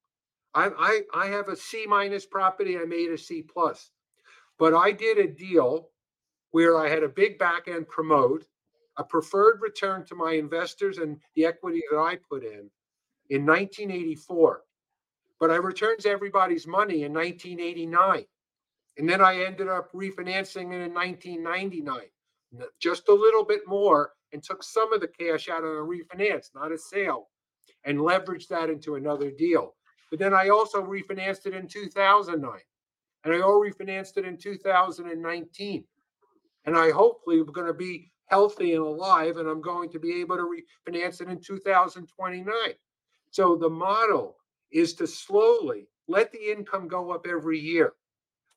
I, 0.54 1.02
I, 1.14 1.24
I 1.24 1.26
have 1.26 1.48
a 1.48 1.56
C 1.56 1.86
minus 1.86 2.26
property, 2.26 2.78
I 2.78 2.84
made 2.84 3.10
a 3.10 3.18
C 3.18 3.42
plus, 3.42 3.90
but 4.58 4.74
I 4.74 4.92
did 4.92 5.18
a 5.18 5.26
deal 5.26 5.90
where 6.50 6.78
I 6.78 6.88
had 6.88 7.02
a 7.02 7.08
big 7.08 7.38
back 7.38 7.66
end 7.66 7.88
promote, 7.88 8.46
a 8.96 9.04
preferred 9.04 9.60
return 9.60 10.04
to 10.06 10.14
my 10.14 10.32
investors 10.32 10.98
and 10.98 11.18
the 11.34 11.46
equity 11.46 11.82
that 11.90 11.98
I 11.98 12.16
put 12.30 12.44
in 12.44 12.70
in 13.30 13.44
1984. 13.46 14.62
But 15.40 15.50
I 15.50 15.56
returned 15.56 16.06
everybody's 16.06 16.66
money 16.66 17.02
in 17.02 17.12
1989. 17.12 18.24
And 18.96 19.08
then 19.08 19.20
I 19.20 19.42
ended 19.42 19.68
up 19.68 19.92
refinancing 19.92 20.72
it 20.72 20.80
in 20.80 20.94
1999, 20.94 22.02
just 22.78 23.08
a 23.08 23.12
little 23.12 23.44
bit 23.44 23.62
more, 23.66 24.12
and 24.32 24.42
took 24.42 24.62
some 24.62 24.92
of 24.92 25.00
the 25.00 25.08
cash 25.08 25.48
out 25.48 25.64
of 25.64 25.70
a 25.70 25.82
refinance, 25.82 26.50
not 26.54 26.70
a 26.70 26.78
sale, 26.78 27.28
and 27.84 27.98
leveraged 27.98 28.48
that 28.48 28.70
into 28.70 28.94
another 28.94 29.30
deal. 29.30 29.74
But 30.10 30.20
then 30.20 30.32
I 30.32 30.48
also 30.50 30.80
refinanced 30.80 31.46
it 31.46 31.54
in 31.54 31.66
2009, 31.66 32.60
and 33.24 33.34
I 33.34 33.40
all 33.40 33.60
refinanced 33.60 34.16
it 34.16 34.24
in 34.24 34.36
2019. 34.38 35.84
And 36.66 36.76
I 36.76 36.90
hopefully 36.90 37.40
am 37.40 37.46
going 37.46 37.66
to 37.66 37.74
be 37.74 38.12
healthy 38.26 38.74
and 38.74 38.84
alive, 38.84 39.38
and 39.38 39.48
I'm 39.48 39.60
going 39.60 39.90
to 39.90 39.98
be 39.98 40.20
able 40.20 40.36
to 40.36 40.44
refinance 40.88 41.20
it 41.20 41.28
in 41.28 41.40
2029. 41.40 42.46
So 43.30 43.56
the 43.56 43.68
model 43.68 44.36
is 44.72 44.94
to 44.94 45.06
slowly 45.06 45.88
let 46.08 46.32
the 46.32 46.52
income 46.52 46.88
go 46.88 47.10
up 47.10 47.26
every 47.26 47.58
year. 47.58 47.92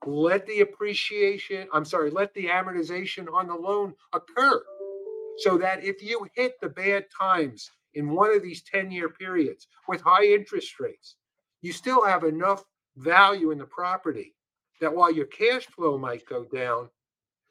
Let 0.05 0.45
the 0.45 0.61
appreciation, 0.61 1.67
I'm 1.73 1.85
sorry, 1.85 2.11
let 2.11 2.33
the 2.33 2.45
amortization 2.45 3.31
on 3.33 3.47
the 3.47 3.55
loan 3.55 3.93
occur 4.13 4.63
so 5.39 5.57
that 5.57 5.83
if 5.83 6.01
you 6.01 6.27
hit 6.35 6.53
the 6.61 6.69
bad 6.69 7.05
times 7.17 7.69
in 7.93 8.09
one 8.09 8.35
of 8.35 8.43
these 8.43 8.63
10 8.63 8.91
year 8.91 9.09
periods 9.09 9.67
with 9.87 10.01
high 10.01 10.25
interest 10.25 10.79
rates, 10.79 11.15
you 11.61 11.71
still 11.71 12.05
have 12.05 12.23
enough 12.23 12.63
value 12.97 13.51
in 13.51 13.57
the 13.57 13.65
property 13.65 14.35
that 14.81 14.93
while 14.93 15.11
your 15.11 15.25
cash 15.25 15.65
flow 15.65 15.97
might 15.97 16.25
go 16.27 16.43
down, 16.45 16.89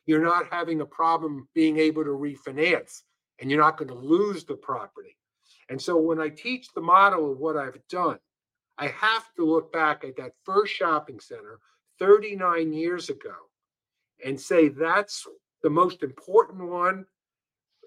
you're 0.07 0.23
not 0.23 0.47
having 0.53 0.81
a 0.81 0.87
problem 0.87 1.49
being 1.55 1.79
able 1.79 2.05
to 2.05 2.11
refinance 2.11 3.03
and 3.41 3.51
you're 3.51 3.61
not 3.61 3.77
going 3.77 3.89
to 3.89 3.95
lose 3.95 4.45
the 4.45 4.55
property. 4.55 5.17
And 5.69 5.81
so 5.81 5.97
when 5.97 6.21
I 6.21 6.29
teach 6.29 6.73
the 6.73 6.81
model 6.81 7.33
of 7.33 7.39
what 7.39 7.57
I've 7.57 7.79
done, 7.89 8.19
I 8.79 8.89
have 8.89 9.33
to 9.37 9.45
look 9.45 9.73
back 9.73 10.05
at 10.05 10.17
that 10.17 10.33
first 10.45 10.75
shopping 10.75 11.21
center 11.21 11.61
39 11.99 12.73
years 12.73 13.09
ago 13.09 13.35
and 14.25 14.41
say 14.41 14.69
that's 14.69 15.27
the 15.63 15.71
most 15.71 16.03
important 16.03 16.69
one. 16.69 17.07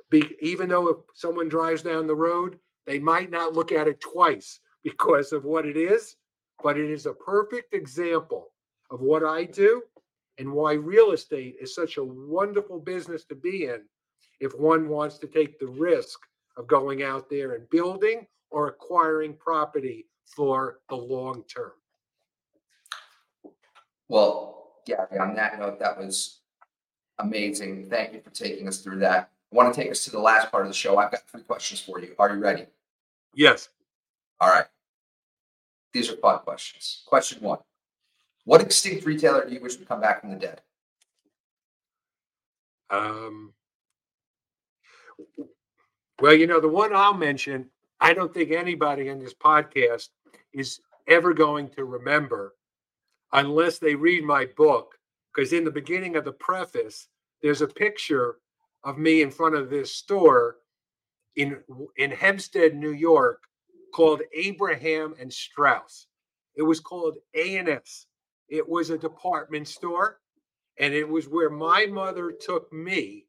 Be, 0.10 0.36
even 0.42 0.70
though 0.70 0.88
if 0.88 0.98
someone 1.14 1.50
drives 1.50 1.84
down 1.84 2.08
the 2.08 2.16
road, 2.16 2.58
they 2.88 2.98
might 2.98 3.30
not 3.30 3.54
look 3.54 3.72
at 3.72 3.88
it 3.88 4.02
twice 4.02 4.60
because 4.84 5.32
of 5.34 5.46
what 5.46 5.66
it 5.66 5.78
is, 5.78 6.16
but 6.64 6.78
it 6.78 6.90
is 6.90 7.06
a 7.06 7.14
perfect 7.14 7.74
example 7.74 8.48
of 8.90 9.02
what 9.02 9.24
I 9.24 9.44
do 9.44 9.84
and 10.40 10.52
why 10.52 10.74
real 10.74 11.12
estate 11.12 11.58
is 11.62 11.76
such 11.76 11.98
a 11.98 12.04
wonderful 12.04 12.80
business 12.80 13.26
to 13.26 13.36
be 13.36 13.66
in 13.66 13.82
if 14.40 14.58
one 14.58 14.88
wants 14.88 15.18
to 15.20 15.28
take 15.28 15.60
the 15.60 15.68
risk 15.68 16.18
of 16.58 16.66
going 16.66 17.04
out 17.04 17.30
there 17.30 17.54
and 17.54 17.70
building 17.70 18.26
or 18.50 18.68
acquiring 18.68 19.36
property 19.36 20.08
for 20.36 20.80
the 20.90 20.96
long 20.96 21.44
term. 21.44 21.72
Well, 24.08 24.72
Gary, 24.86 25.20
on 25.20 25.36
that 25.36 25.60
note, 25.60 25.80
that 25.80 25.98
was 25.98 26.40
amazing. 27.20 27.90
Thank 27.90 28.14
you 28.14 28.22
for 28.22 28.32
taking 28.32 28.68
us 28.68 28.80
through 28.80 29.00
that. 29.00 29.30
I 29.52 29.56
want 29.56 29.74
to 29.74 29.82
take 29.82 29.92
us 29.92 30.04
to 30.06 30.12
the 30.12 30.20
last 30.20 30.52
part 30.52 30.66
of 30.66 30.70
the 30.70 30.76
show. 30.76 30.98
I've 30.98 31.12
got 31.12 31.28
three 31.28 31.42
questions 31.42 31.80
for 31.82 32.00
you. 32.00 32.16
Are 32.18 32.34
you 32.34 32.42
ready? 32.42 32.66
Yes. 33.34 33.70
All 34.40 34.50
right. 34.50 34.66
These 35.94 36.12
are 36.12 36.18
fun 36.18 36.40
questions. 36.40 37.04
Question 37.06 37.42
one 37.42 37.60
What 38.46 38.62
extinct 38.62 39.06
retailer 39.06 39.46
do 39.46 39.54
you 39.54 39.62
wish 39.62 39.78
would 39.78 39.88
come 39.88 40.02
back 40.02 40.22
from 40.22 40.30
the 40.30 40.36
dead? 40.36 40.62
Um, 42.92 43.54
well, 46.20 46.34
you 46.34 46.48
know, 46.48 46.60
the 46.60 46.68
one 46.68 46.96
I'll 46.96 47.14
mention, 47.14 47.70
I 48.00 48.14
don't 48.14 48.34
think 48.34 48.52
anybody 48.52 49.10
in 49.10 49.20
this 49.20 49.34
podcast 49.34 50.10
is 50.54 50.80
ever 51.08 51.34
going 51.34 51.70
to 51.70 51.86
remember 51.86 52.56
unless 53.34 53.80
they 53.80 53.96
read 53.96 54.24
my 54.24 54.46
book. 54.58 54.94
Because 55.34 55.54
in 55.54 55.64
the 55.64 55.72
beginning 55.72 56.16
of 56.16 56.26
the 56.26 56.32
preface, 56.34 57.08
there's 57.42 57.62
a 57.62 57.68
picture 57.68 58.38
of 58.84 58.98
me 58.98 59.22
in 59.22 59.32
front 59.32 59.56
of 59.56 59.70
this 59.70 59.94
store 59.94 60.58
in 61.36 61.62
in 61.98 62.12
Hempstead, 62.12 62.76
New 62.76 62.92
York, 62.94 63.44
called 63.94 64.22
Abraham 64.34 65.14
and 65.20 65.32
Straus. 65.32 66.08
It 66.56 66.64
was 66.64 66.80
called 66.80 67.18
A&S. 67.36 68.08
It 68.50 68.68
was 68.68 68.90
a 68.90 68.98
department 68.98 69.68
store, 69.68 70.20
and 70.80 70.94
it 70.94 71.08
was 71.08 71.30
where 71.30 71.50
my 71.50 71.86
mother 71.86 72.32
took 72.32 72.72
me 72.74 73.28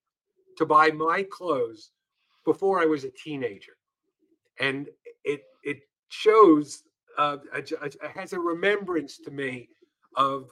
to 0.56 0.66
buy 0.66 0.90
my 0.90 1.24
clothes 1.30 1.90
before 2.44 2.80
I 2.80 2.86
was 2.86 3.04
a 3.04 3.10
teenager, 3.10 3.76
and 4.58 4.88
it 5.24 5.42
it 5.62 5.80
shows 6.08 6.82
uh, 7.20 7.36
has 8.14 8.32
a 8.32 8.40
remembrance 8.40 9.18
to 9.18 9.30
me 9.30 9.68
of 10.16 10.50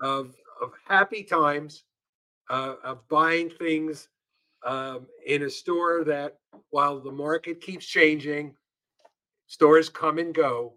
of 0.00 0.36
of 0.62 0.72
happy 0.86 1.24
times, 1.24 1.84
uh, 2.50 2.74
of 2.84 3.08
buying 3.08 3.50
things 3.50 4.08
um, 4.64 5.06
in 5.26 5.42
a 5.42 5.50
store 5.50 6.04
that, 6.04 6.38
while 6.70 7.00
the 7.00 7.10
market 7.10 7.60
keeps 7.60 7.86
changing, 7.86 8.54
stores 9.46 9.88
come 9.88 10.18
and 10.18 10.34
go. 10.34 10.74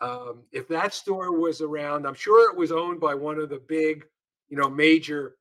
Um, 0.00 0.44
if 0.52 0.68
that 0.68 0.94
store 0.94 1.38
was 1.38 1.60
around, 1.60 2.06
I'm 2.06 2.14
sure 2.14 2.50
it 2.50 2.56
was 2.56 2.72
owned 2.72 3.00
by 3.00 3.14
one 3.14 3.38
of 3.38 3.48
the 3.48 3.62
big, 3.68 4.04
you 4.48 4.56
know, 4.56 4.68
major 4.68 5.36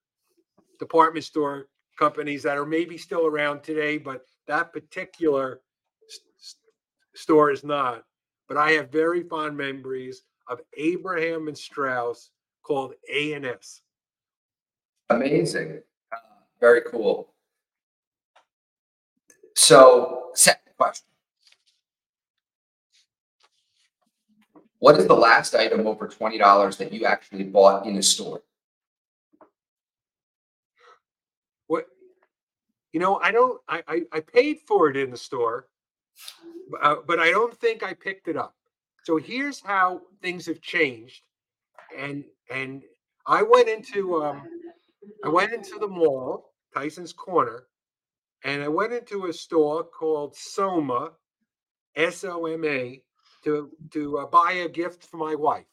department 0.79 1.25
store 1.25 1.67
companies 1.97 2.43
that 2.43 2.57
are 2.57 2.65
maybe 2.65 2.97
still 2.97 3.25
around 3.25 3.63
today, 3.63 3.97
but 3.97 4.25
that 4.47 4.73
particular 4.73 5.61
st- 6.07 6.57
store 7.15 7.51
is 7.51 7.63
not. 7.63 8.03
But 8.47 8.57
I 8.57 8.71
have 8.71 8.91
very 8.91 9.23
fond 9.23 9.57
memories 9.57 10.23
of 10.47 10.61
Abraham 10.77 11.47
and 11.47 11.57
Straus 11.57 12.29
called 12.61 12.93
A 13.11 13.33
and 13.33 13.45
S. 13.45 13.81
Amazing, 15.09 15.81
uh, 16.11 16.17
very 16.59 16.81
cool. 16.81 17.33
So, 19.55 20.29
second 20.33 20.73
question. 20.77 21.05
What 24.79 24.97
is 24.99 25.07
the 25.07 25.15
last 25.15 25.55
item 25.55 25.87
over 25.87 26.07
$20 26.07 26.77
that 26.77 26.91
you 26.91 27.05
actually 27.05 27.43
bought 27.43 27.85
in 27.85 27.97
a 27.97 28.03
store? 28.03 28.41
What 31.67 31.87
you 32.93 32.99
know, 32.99 33.17
I 33.17 33.31
don't 33.31 33.59
I 33.67 33.83
I, 33.87 34.01
I 34.11 34.19
paid 34.19 34.59
for 34.67 34.89
it 34.89 34.97
in 34.97 35.09
the 35.09 35.17
store, 35.17 35.67
uh, 36.81 36.95
but 37.05 37.19
I 37.19 37.31
don't 37.31 37.53
think 37.53 37.83
I 37.83 37.93
picked 37.93 38.27
it 38.27 38.37
up. 38.37 38.55
So 39.03 39.17
here's 39.17 39.61
how 39.61 40.01
things 40.21 40.45
have 40.47 40.61
changed. 40.61 41.21
And 41.97 42.23
and 42.49 42.83
I 43.27 43.43
went 43.43 43.69
into 43.69 44.23
um 44.23 44.41
I 45.23 45.29
went 45.29 45.53
into 45.53 45.77
the 45.79 45.87
mall, 45.87 46.53
Tyson's 46.73 47.13
Corner, 47.13 47.67
and 48.43 48.63
I 48.63 48.67
went 48.67 48.93
into 48.93 49.27
a 49.27 49.33
store 49.33 49.83
called 49.83 50.35
Soma, 50.35 51.11
S 51.95 52.23
O 52.23 52.45
M 52.47 52.65
A, 52.65 53.03
to 53.43 53.69
to 53.91 54.17
uh, 54.19 54.25
buy 54.25 54.53
a 54.53 54.69
gift 54.69 55.03
for 55.03 55.17
my 55.17 55.35
wife. 55.35 55.65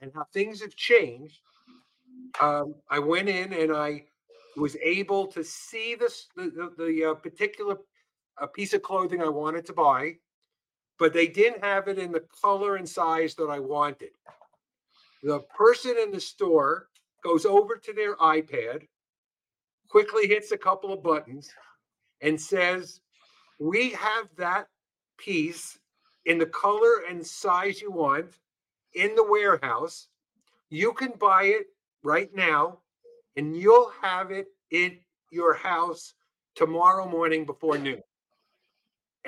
And 0.00 0.12
how 0.14 0.26
things 0.32 0.60
have 0.60 0.76
changed. 0.76 1.40
Um, 2.40 2.76
I 2.88 3.00
went 3.00 3.28
in 3.28 3.52
and 3.52 3.72
I 3.72 4.04
was 4.56 4.76
able 4.76 5.26
to 5.26 5.42
see 5.42 5.96
this 5.96 6.28
the 6.36 6.44
the, 6.44 6.84
the 6.84 7.04
uh, 7.10 7.14
particular 7.14 7.76
uh, 8.40 8.46
piece 8.46 8.72
of 8.74 8.82
clothing 8.82 9.22
I 9.22 9.28
wanted 9.28 9.66
to 9.66 9.72
buy, 9.72 10.16
but 10.98 11.12
they 11.12 11.26
didn't 11.26 11.64
have 11.64 11.88
it 11.88 11.98
in 11.98 12.12
the 12.12 12.24
color 12.42 12.76
and 12.76 12.88
size 12.88 13.34
that 13.36 13.46
I 13.46 13.58
wanted. 13.58 14.10
The 15.22 15.40
person 15.56 15.96
in 16.00 16.10
the 16.10 16.20
store 16.20 16.88
goes 17.24 17.44
over 17.44 17.76
to 17.76 17.92
their 17.92 18.16
iPad, 18.16 18.86
quickly 19.88 20.26
hits 20.26 20.52
a 20.52 20.58
couple 20.58 20.92
of 20.92 21.02
buttons, 21.02 21.50
and 22.20 22.40
says, 22.40 23.00
We 23.58 23.90
have 23.90 24.28
that 24.36 24.68
piece 25.18 25.78
in 26.26 26.38
the 26.38 26.46
color 26.46 27.02
and 27.08 27.26
size 27.26 27.80
you 27.80 27.90
want 27.90 28.26
in 28.94 29.14
the 29.14 29.24
warehouse. 29.24 30.08
You 30.70 30.92
can 30.92 31.12
buy 31.18 31.44
it 31.44 31.66
right 32.02 32.30
now, 32.34 32.78
and 33.36 33.56
you'll 33.56 33.92
have 34.02 34.30
it 34.30 34.46
in 34.70 34.98
your 35.30 35.54
house 35.54 36.14
tomorrow 36.54 37.08
morning 37.08 37.46
before 37.46 37.78
noon. 37.78 38.02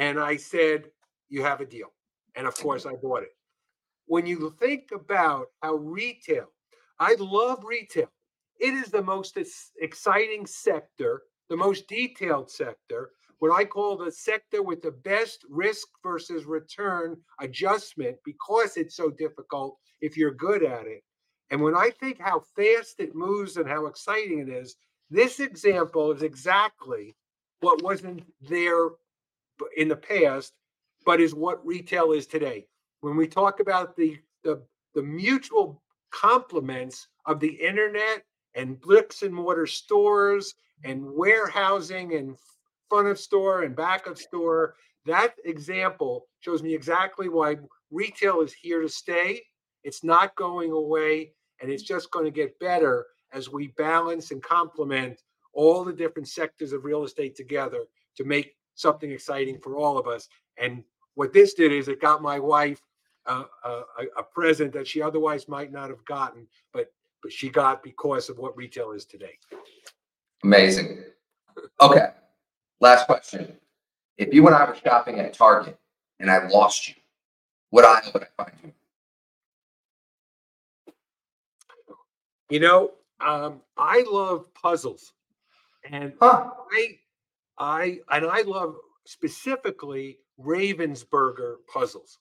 And 0.00 0.18
I 0.18 0.36
said, 0.36 0.90
You 1.28 1.42
have 1.44 1.60
a 1.60 1.66
deal. 1.66 1.92
And 2.34 2.48
of 2.48 2.56
course, 2.56 2.86
I 2.86 2.94
bought 2.94 3.22
it. 3.22 3.36
When 4.06 4.26
you 4.26 4.52
think 4.58 4.90
about 4.92 5.46
how 5.62 5.74
retail, 5.74 6.46
I 6.98 7.14
love 7.20 7.62
retail. 7.64 8.10
It 8.58 8.74
is 8.74 8.90
the 8.90 9.02
most 9.02 9.38
exciting 9.80 10.46
sector 10.46 11.22
the 11.50 11.56
most 11.56 11.88
detailed 11.88 12.48
sector, 12.50 13.10
what 13.40 13.52
I 13.52 13.64
call 13.64 13.96
the 13.96 14.12
sector 14.12 14.62
with 14.62 14.80
the 14.80 14.92
best 14.92 15.44
risk 15.50 15.88
versus 16.02 16.44
return 16.44 17.16
adjustment 17.40 18.16
because 18.24 18.76
it's 18.76 18.96
so 18.96 19.10
difficult 19.10 19.76
if 20.00 20.16
you're 20.16 20.34
good 20.34 20.62
at 20.62 20.86
it. 20.86 21.02
And 21.50 21.60
when 21.60 21.74
I 21.74 21.90
think 21.90 22.20
how 22.20 22.44
fast 22.54 23.00
it 23.00 23.16
moves 23.16 23.56
and 23.56 23.68
how 23.68 23.86
exciting 23.86 24.38
it 24.38 24.48
is, 24.48 24.76
this 25.10 25.40
example 25.40 26.12
is 26.12 26.22
exactly 26.22 27.16
what 27.60 27.82
wasn't 27.82 28.22
there 28.40 28.90
in 29.76 29.88
the 29.88 29.96
past, 29.96 30.52
but 31.04 31.20
is 31.20 31.34
what 31.34 31.64
retail 31.66 32.12
is 32.12 32.26
today. 32.26 32.66
When 33.00 33.16
we 33.16 33.26
talk 33.26 33.60
about 33.60 33.96
the 33.96 34.18
the, 34.42 34.62
the 34.94 35.02
mutual 35.02 35.82
complements 36.10 37.08
of 37.26 37.40
the 37.40 37.48
internet 37.48 38.24
and 38.54 38.80
bricks 38.80 39.22
and 39.22 39.34
mortar 39.34 39.66
stores 39.66 40.54
and 40.84 41.04
warehousing 41.04 42.14
and 42.14 42.36
front 42.88 43.08
of 43.08 43.18
store 43.18 43.62
and 43.62 43.76
back 43.76 44.06
of 44.06 44.18
store. 44.18 44.74
That 45.06 45.34
example 45.44 46.26
shows 46.40 46.62
me 46.62 46.74
exactly 46.74 47.28
why 47.28 47.56
retail 47.90 48.40
is 48.40 48.52
here 48.52 48.82
to 48.82 48.88
stay. 48.88 49.42
It's 49.84 50.04
not 50.04 50.34
going 50.36 50.72
away, 50.72 51.32
and 51.60 51.70
it's 51.70 51.82
just 51.82 52.10
going 52.10 52.24
to 52.24 52.30
get 52.30 52.58
better 52.58 53.06
as 53.32 53.48
we 53.48 53.68
balance 53.68 54.30
and 54.30 54.42
complement 54.42 55.22
all 55.52 55.84
the 55.84 55.92
different 55.92 56.28
sectors 56.28 56.72
of 56.72 56.84
real 56.84 57.04
estate 57.04 57.36
together 57.36 57.84
to 58.16 58.24
make 58.24 58.56
something 58.74 59.10
exciting 59.10 59.58
for 59.58 59.76
all 59.76 59.98
of 59.98 60.06
us. 60.06 60.28
And 60.56 60.82
what 61.14 61.32
this 61.32 61.54
did 61.54 61.72
is 61.72 61.88
it 61.88 62.00
got 62.00 62.22
my 62.22 62.38
wife 62.38 62.80
a, 63.26 63.44
a, 63.64 63.82
a 64.18 64.22
present 64.22 64.72
that 64.72 64.86
she 64.86 65.02
otherwise 65.02 65.48
might 65.48 65.72
not 65.72 65.90
have 65.90 66.04
gotten, 66.04 66.46
but 66.72 66.92
but 67.22 67.32
she 67.32 67.50
got 67.50 67.82
because 67.82 68.30
of 68.30 68.38
what 68.38 68.56
retail 68.56 68.92
is 68.92 69.04
today. 69.04 69.38
Amazing. 70.42 71.04
Okay. 71.80 72.08
Last 72.80 73.04
question. 73.06 73.56
If 74.16 74.32
you 74.32 74.46
and 74.46 74.56
I 74.56 74.64
were 74.64 74.76
shopping 74.76 75.20
at 75.20 75.34
Target 75.34 75.78
and 76.18 76.30
I 76.30 76.48
lost 76.48 76.88
you, 76.88 76.94
what 77.68 77.84
aisle 77.84 78.10
would 78.14 78.22
I 78.22 78.42
find 78.42 78.56
you? 78.64 78.72
You 82.48 82.60
know, 82.60 82.92
um, 83.20 83.60
I 83.76 84.04
love 84.10 84.52
puzzles, 84.54 85.12
and 85.90 86.14
Huh. 86.20 86.50
I, 86.72 86.98
I, 87.60 87.98
and 88.10 88.26
I 88.26 88.42
love 88.42 88.76
specifically 89.04 90.18
Ravensburger 90.40 91.56
puzzles. 91.72 92.18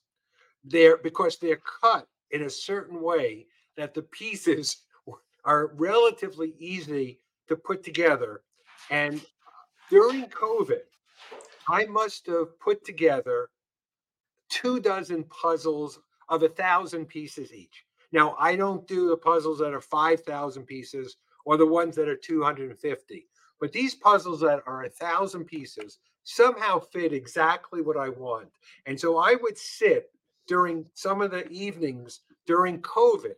They're 0.62 0.98
because 0.98 1.38
they're 1.38 1.62
cut 1.82 2.06
in 2.30 2.42
a 2.42 2.50
certain 2.50 3.00
way 3.00 3.46
that 3.76 3.94
the 3.94 4.02
pieces 4.02 4.84
are 5.44 5.72
relatively 5.74 6.54
easy 6.58 7.20
to 7.48 7.56
put 7.56 7.82
together. 7.82 8.42
And 8.90 9.24
during 9.88 10.26
COVID, 10.26 10.82
I 11.68 11.86
must 11.86 12.26
have 12.26 12.58
put 12.60 12.84
together 12.84 13.48
two 14.50 14.80
dozen 14.80 15.24
puzzles 15.24 15.98
of 16.28 16.42
a 16.42 16.48
thousand 16.48 17.06
pieces 17.06 17.52
each. 17.52 17.84
Now, 18.12 18.36
I 18.38 18.56
don't 18.56 18.86
do 18.86 19.08
the 19.08 19.16
puzzles 19.16 19.58
that 19.60 19.72
are 19.72 19.80
5,000 19.80 20.64
pieces 20.64 21.16
or 21.44 21.56
the 21.56 21.66
ones 21.66 21.96
that 21.96 22.08
are 22.08 22.16
250, 22.16 23.28
but 23.60 23.72
these 23.72 23.94
puzzles 23.94 24.40
that 24.40 24.62
are 24.66 24.84
a 24.84 24.90
thousand 24.90 25.44
pieces 25.44 25.98
somehow 26.24 26.78
fit 26.78 27.12
exactly 27.12 27.82
what 27.82 27.96
I 27.96 28.08
want. 28.08 28.48
And 28.86 28.98
so 28.98 29.18
I 29.18 29.36
would 29.40 29.58
sit 29.58 30.10
during 30.46 30.84
some 30.94 31.20
of 31.20 31.30
the 31.30 31.48
evenings 31.48 32.20
during 32.46 32.80
COVID, 32.82 33.34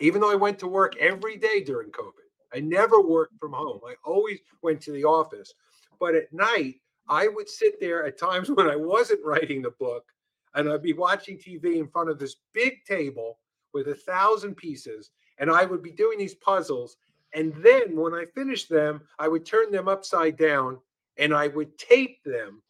even 0.00 0.20
though 0.20 0.32
I 0.32 0.36
went 0.36 0.58
to 0.60 0.66
work 0.66 0.96
every 0.96 1.36
day 1.36 1.62
during 1.62 1.90
COVID. 1.90 2.24
I 2.54 2.60
never 2.60 3.00
worked 3.00 3.38
from 3.38 3.52
home. 3.52 3.80
I 3.86 3.94
always 4.04 4.38
went 4.62 4.80
to 4.82 4.92
the 4.92 5.04
office. 5.04 5.52
But 5.98 6.14
at 6.14 6.32
night, 6.32 6.76
I 7.08 7.28
would 7.28 7.48
sit 7.48 7.80
there 7.80 8.04
at 8.06 8.18
times 8.18 8.50
when 8.54 8.68
I 8.68 8.76
wasn't 8.76 9.24
writing 9.24 9.62
the 9.62 9.72
book 9.72 10.04
and 10.54 10.68
I'd 10.68 10.82
be 10.82 10.92
watching 10.92 11.36
TV 11.36 11.76
in 11.76 11.88
front 11.88 12.10
of 12.10 12.18
this 12.18 12.36
big 12.52 12.84
table 12.84 13.38
with 13.72 13.88
a 13.88 13.94
thousand 13.94 14.56
pieces. 14.56 15.10
And 15.38 15.50
I 15.50 15.64
would 15.64 15.82
be 15.82 15.90
doing 15.90 16.18
these 16.18 16.36
puzzles. 16.36 16.96
And 17.34 17.52
then 17.62 17.96
when 17.96 18.14
I 18.14 18.24
finished 18.34 18.68
them, 18.68 19.02
I 19.18 19.28
would 19.28 19.44
turn 19.44 19.72
them 19.72 19.88
upside 19.88 20.36
down 20.36 20.78
and 21.18 21.34
I 21.34 21.48
would 21.48 21.76
tape 21.78 22.22
them 22.24 22.62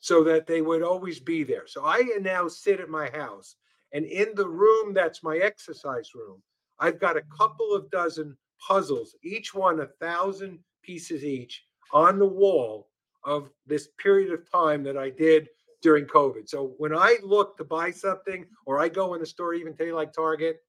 so 0.00 0.24
that 0.24 0.46
they 0.46 0.62
would 0.62 0.82
always 0.82 1.20
be 1.20 1.44
there. 1.44 1.66
So 1.66 1.84
I 1.84 2.02
now 2.20 2.48
sit 2.48 2.80
at 2.80 2.88
my 2.88 3.10
house 3.10 3.56
and 3.92 4.04
in 4.04 4.34
the 4.34 4.48
room 4.48 4.94
that's 4.94 5.22
my 5.22 5.36
exercise 5.38 6.14
room, 6.14 6.42
I've 6.78 6.98
got 6.98 7.16
a 7.16 7.24
couple 7.36 7.74
of 7.74 7.90
dozen 7.90 8.36
puzzles, 8.66 9.14
each 9.22 9.54
one 9.54 9.80
a 9.80 9.86
thousand 9.86 10.58
pieces 10.82 11.24
each 11.24 11.64
on 11.92 12.18
the 12.18 12.26
wall 12.26 12.88
of 13.24 13.50
this 13.66 13.88
period 13.98 14.32
of 14.32 14.50
time 14.50 14.82
that 14.84 14.96
I 14.96 15.10
did 15.10 15.48
during 15.82 16.06
COVID. 16.06 16.48
So 16.48 16.74
when 16.78 16.94
I 16.96 17.18
look 17.22 17.56
to 17.58 17.64
buy 17.64 17.90
something 17.90 18.46
or 18.66 18.80
I 18.80 18.88
go 18.88 19.14
in 19.14 19.22
a 19.22 19.26
store, 19.26 19.54
even 19.54 19.76
today 19.76 19.92
like 19.92 20.12
Target, 20.12 20.62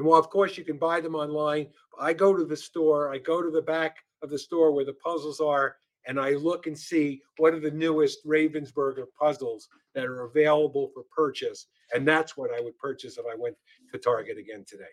and 0.00 0.08
well, 0.08 0.18
of 0.18 0.30
course 0.30 0.56
you 0.56 0.64
can 0.64 0.78
buy 0.78 0.98
them 0.98 1.14
online. 1.14 1.66
I 2.00 2.14
go 2.14 2.34
to 2.34 2.46
the 2.46 2.56
store, 2.56 3.12
I 3.12 3.18
go 3.18 3.42
to 3.42 3.50
the 3.50 3.60
back 3.60 3.96
of 4.22 4.30
the 4.30 4.38
store 4.38 4.72
where 4.72 4.86
the 4.86 4.94
puzzles 4.94 5.40
are, 5.40 5.76
and 6.06 6.18
I 6.18 6.30
look 6.30 6.66
and 6.66 6.76
see 6.76 7.20
what 7.36 7.52
are 7.52 7.60
the 7.60 7.70
newest 7.70 8.26
Ravensburger 8.26 9.04
puzzles 9.20 9.68
that 9.94 10.06
are 10.06 10.22
available 10.22 10.90
for 10.94 11.02
purchase. 11.14 11.66
And 11.92 12.08
that's 12.08 12.34
what 12.34 12.50
I 12.50 12.62
would 12.62 12.78
purchase 12.78 13.18
if 13.18 13.26
I 13.30 13.36
went 13.36 13.56
to 13.92 13.98
Target 13.98 14.38
again 14.38 14.64
today. 14.66 14.84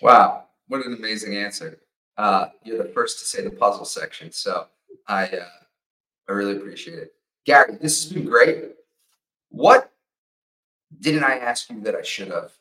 Wow. 0.00 0.46
What 0.68 0.86
an 0.86 0.94
amazing 0.94 1.36
answer. 1.36 1.78
Uh, 2.16 2.46
you're 2.64 2.82
the 2.82 2.94
first 2.94 3.18
to 3.18 3.26
say 3.26 3.44
the 3.44 3.50
puzzle 3.50 3.84
section. 3.84 4.32
So 4.32 4.68
I, 5.06 5.26
uh, 5.26 5.44
I 6.30 6.32
really 6.32 6.56
appreciate 6.56 6.98
it. 6.98 7.12
Gary, 7.44 7.76
this 7.78 8.04
has 8.04 8.12
been 8.14 8.24
great. 8.24 8.70
What 9.50 9.92
didn't 10.98 11.24
I 11.24 11.34
ask 11.36 11.68
you 11.68 11.82
that 11.82 11.94
I 11.94 12.02
should 12.02 12.28
have 12.28 12.52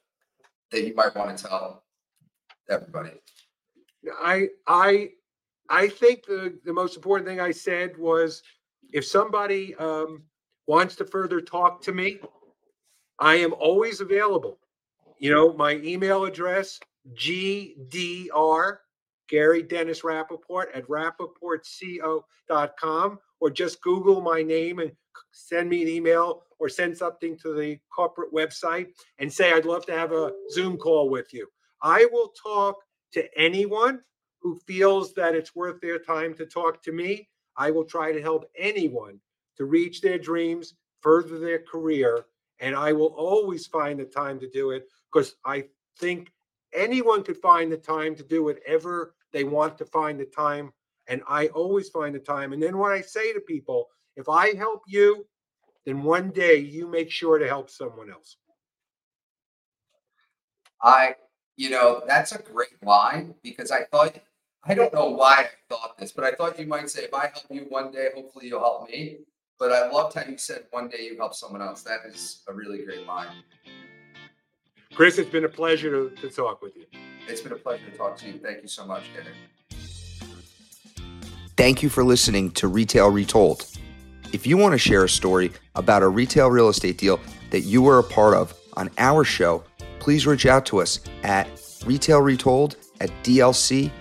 that 0.72 0.86
you 0.86 0.94
might 0.94 1.16
want 1.16 1.38
to 1.38 1.44
tell 1.44 1.84
everybody? 2.70 3.12
I 4.22 4.50
I 4.68 5.10
I 5.70 5.88
think 5.88 6.26
the 6.26 6.60
the 6.66 6.74
most 6.74 6.96
important 6.96 7.28
thing 7.28 7.40
I 7.40 7.52
said 7.52 7.98
was 7.98 8.44
if 8.92 9.06
somebody 9.06 9.76
um, 9.76 10.24
wants 10.68 10.96
to 10.98 11.06
further 11.06 11.42
talk 11.42 11.82
to 11.84 11.92
me, 11.92 12.20
I 13.20 13.36
am 13.36 13.54
always 13.54 14.02
available. 14.02 14.58
You 15.20 15.32
know, 15.32 15.54
my 15.54 15.76
email 15.78 16.26
address 16.26 16.80
gdr 17.14 18.78
Gary 19.30 19.64
Dennis 19.64 20.02
Rappaport 20.02 20.66
at 20.74 20.86
rappaportco.com 20.88 23.20
or 23.40 23.50
just 23.50 23.82
Google 23.82 24.20
my 24.22 24.44
name 24.44 24.80
and 24.80 24.92
send 25.32 25.70
me 25.70 25.82
an 25.82 25.88
email 25.88 26.44
or 26.60 26.70
send 26.70 26.98
something 26.98 27.38
to 27.38 27.54
the 27.54 27.80
corporate 27.94 28.34
website 28.34 28.88
and 29.18 29.32
say, 29.32 29.52
I'd 29.52 29.66
love 29.66 29.86
to 29.88 29.98
have 29.98 30.12
a 30.12 30.34
Zoom 30.52 30.78
call 30.78 31.10
with 31.10 31.34
you. 31.34 31.48
I 31.82 32.08
will 32.12 32.34
talk 32.42 32.76
to 33.14 33.26
anyone 33.40 34.02
who 34.42 34.60
feels 34.68 35.14
that 35.14 35.36
it's 35.36 35.56
worth 35.56 35.82
their 35.82 36.00
time 36.00 36.34
to 36.36 36.46
talk 36.46 36.84
to 36.84 36.92
me. 36.92 37.28
I 37.58 37.72
will 37.72 37.86
try 37.86 38.12
to 38.12 38.22
help 38.22 38.50
anyone 38.58 39.20
to 39.58 39.66
reach 39.66 40.02
their 40.02 40.18
dreams, 40.18 40.76
further 41.02 41.40
their 41.40 41.60
career, 41.60 42.26
and 42.60 42.76
I 42.76 42.94
will 42.94 43.14
always 43.18 43.68
find 43.68 44.00
the 44.00 44.06
time 44.06 44.40
to 44.40 44.50
do 44.50 44.72
it 44.72 44.88
because 45.12 45.36
I 45.46 45.66
think 45.98 46.32
anyone 46.74 47.24
could 47.24 47.38
find 47.38 47.72
the 47.72 47.78
time 47.78 48.16
to 48.16 48.24
do 48.24 48.44
whatever 48.44 49.16
they 49.32 49.44
want 49.44 49.78
to 49.78 49.86
find 49.86 50.20
the 50.20 50.26
time. 50.26 50.72
And 51.08 51.22
I 51.28 51.48
always 51.48 51.90
find 51.90 52.14
the 52.14 52.20
time. 52.20 52.54
And 52.54 52.62
then 52.62 52.78
when 52.78 52.92
I 52.92 53.02
say 53.02 53.34
to 53.34 53.40
people, 53.40 53.88
if 54.16 54.30
I 54.30 54.54
help 54.56 54.84
you, 54.88 55.26
then 55.86 56.04
one 56.04 56.32
day 56.32 56.58
you 56.58 56.88
make 56.88 57.12
sure 57.12 57.38
to 57.38 57.48
help 57.48 57.70
someone 57.70 58.12
else. 58.12 58.38
I, 60.82 61.16
you 61.58 61.70
know, 61.70 62.04
that's 62.08 62.32
a 62.32 62.42
great 62.42 62.82
line 62.84 63.36
because 63.44 63.72
I 63.72 63.84
thought, 63.86 64.16
I 64.64 64.74
don't 64.74 64.94
know 64.94 65.10
why 65.10 65.34
I 65.34 65.48
thought 65.70 65.98
this, 65.98 66.12
but 66.12 66.24
I 66.24 66.32
thought 66.32 66.60
you 66.60 66.68
might 66.68 66.90
say, 66.90 67.04
if 67.04 67.14
I 67.14 67.32
help 67.34 67.46
you 67.50 67.66
one 67.70 67.92
day, 67.92 68.10
hopefully 68.16 68.48
you'll 68.48 68.60
help 68.60 68.90
me. 68.90 69.18
But 69.58 69.74
I 69.74 69.90
loved 69.90 70.16
how 70.16 70.24
you 70.24 70.38
said 70.38 70.64
one 70.72 70.88
day 70.88 71.04
you 71.04 71.18
help 71.18 71.34
someone 71.34 71.62
else. 71.62 71.84
That 71.84 72.00
is 72.08 72.44
a 72.48 72.54
really 72.54 72.86
great 72.86 73.06
line. 73.06 73.44
Chris, 74.94 75.18
it's 75.18 75.30
been 75.30 75.46
a 75.46 75.50
pleasure 75.50 76.10
to, 76.10 76.16
to 76.22 76.30
talk 76.30 76.62
with 76.62 76.76
you. 76.78 76.86
It's 77.28 77.42
been 77.42 77.52
a 77.52 77.58
pleasure 77.58 77.90
to 77.92 77.98
talk 77.98 78.18
to 78.18 78.28
you. 78.28 78.40
Thank 78.40 78.62
you 78.62 78.68
so 78.68 78.86
much, 78.86 79.04
Gary. 79.14 79.36
Thank 81.58 81.84
you 81.84 81.90
for 81.90 82.06
listening 82.06 82.52
to 82.52 82.70
Retail 82.70 83.10
Retold. 83.10 83.68
If 84.32 84.46
you 84.46 84.58
want 84.58 84.74
to 84.74 84.78
share 84.78 85.04
a 85.06 85.10
story 85.10 85.52
about 85.76 86.04
a 86.04 86.08
retail 86.08 86.52
real 86.52 86.70
estate 86.70 87.00
deal 87.00 87.20
that 87.50 87.62
you 87.62 87.82
were 87.82 87.98
a 87.98 88.04
part 88.04 88.36
of 88.36 88.54
on 88.74 88.92
our 89.00 89.24
show, 89.24 89.64
please 90.00 90.28
reach 90.28 90.46
out 90.46 90.68
to 90.68 90.80
us 90.80 91.00
at 91.24 91.48
retailretold 91.82 92.76
at 93.02 93.10
dlcmgmt.com. 93.24 93.94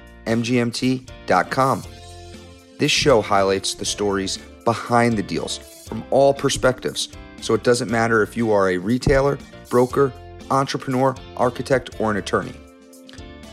This 2.79 2.93
show 2.93 3.23
highlights 3.23 3.75
the 3.75 3.85
stories 3.85 4.39
behind 4.65 5.17
the 5.17 5.23
deals 5.23 5.59
from 5.87 6.05
all 6.11 6.35
perspectives, 6.35 7.09
so 7.41 7.55
it 7.55 7.65
doesn't 7.65 7.91
matter 7.91 8.23
if 8.23 8.37
you 8.37 8.53
are 8.53 8.69
a 8.71 8.77
retailer, 8.77 9.39
broker, 9.71 10.13
entrepreneur, 10.51 11.15
architect, 11.37 11.99
or 12.01 12.11
an 12.11 12.19
attorney. 12.19 12.53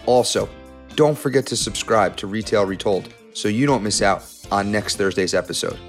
Also, 0.06 0.50
don't 0.96 1.18
forget 1.18 1.46
to 1.48 1.56
subscribe 1.56 2.18
to 2.18 2.28
Retail 2.28 2.66
Retold 2.66 3.14
so 3.34 3.48
you 3.48 3.66
don't 3.66 3.84
miss 3.84 4.02
out 4.02 4.24
on 4.52 4.72
next 4.72 4.98
Thursday's 4.98 5.34
episode. 5.34 5.80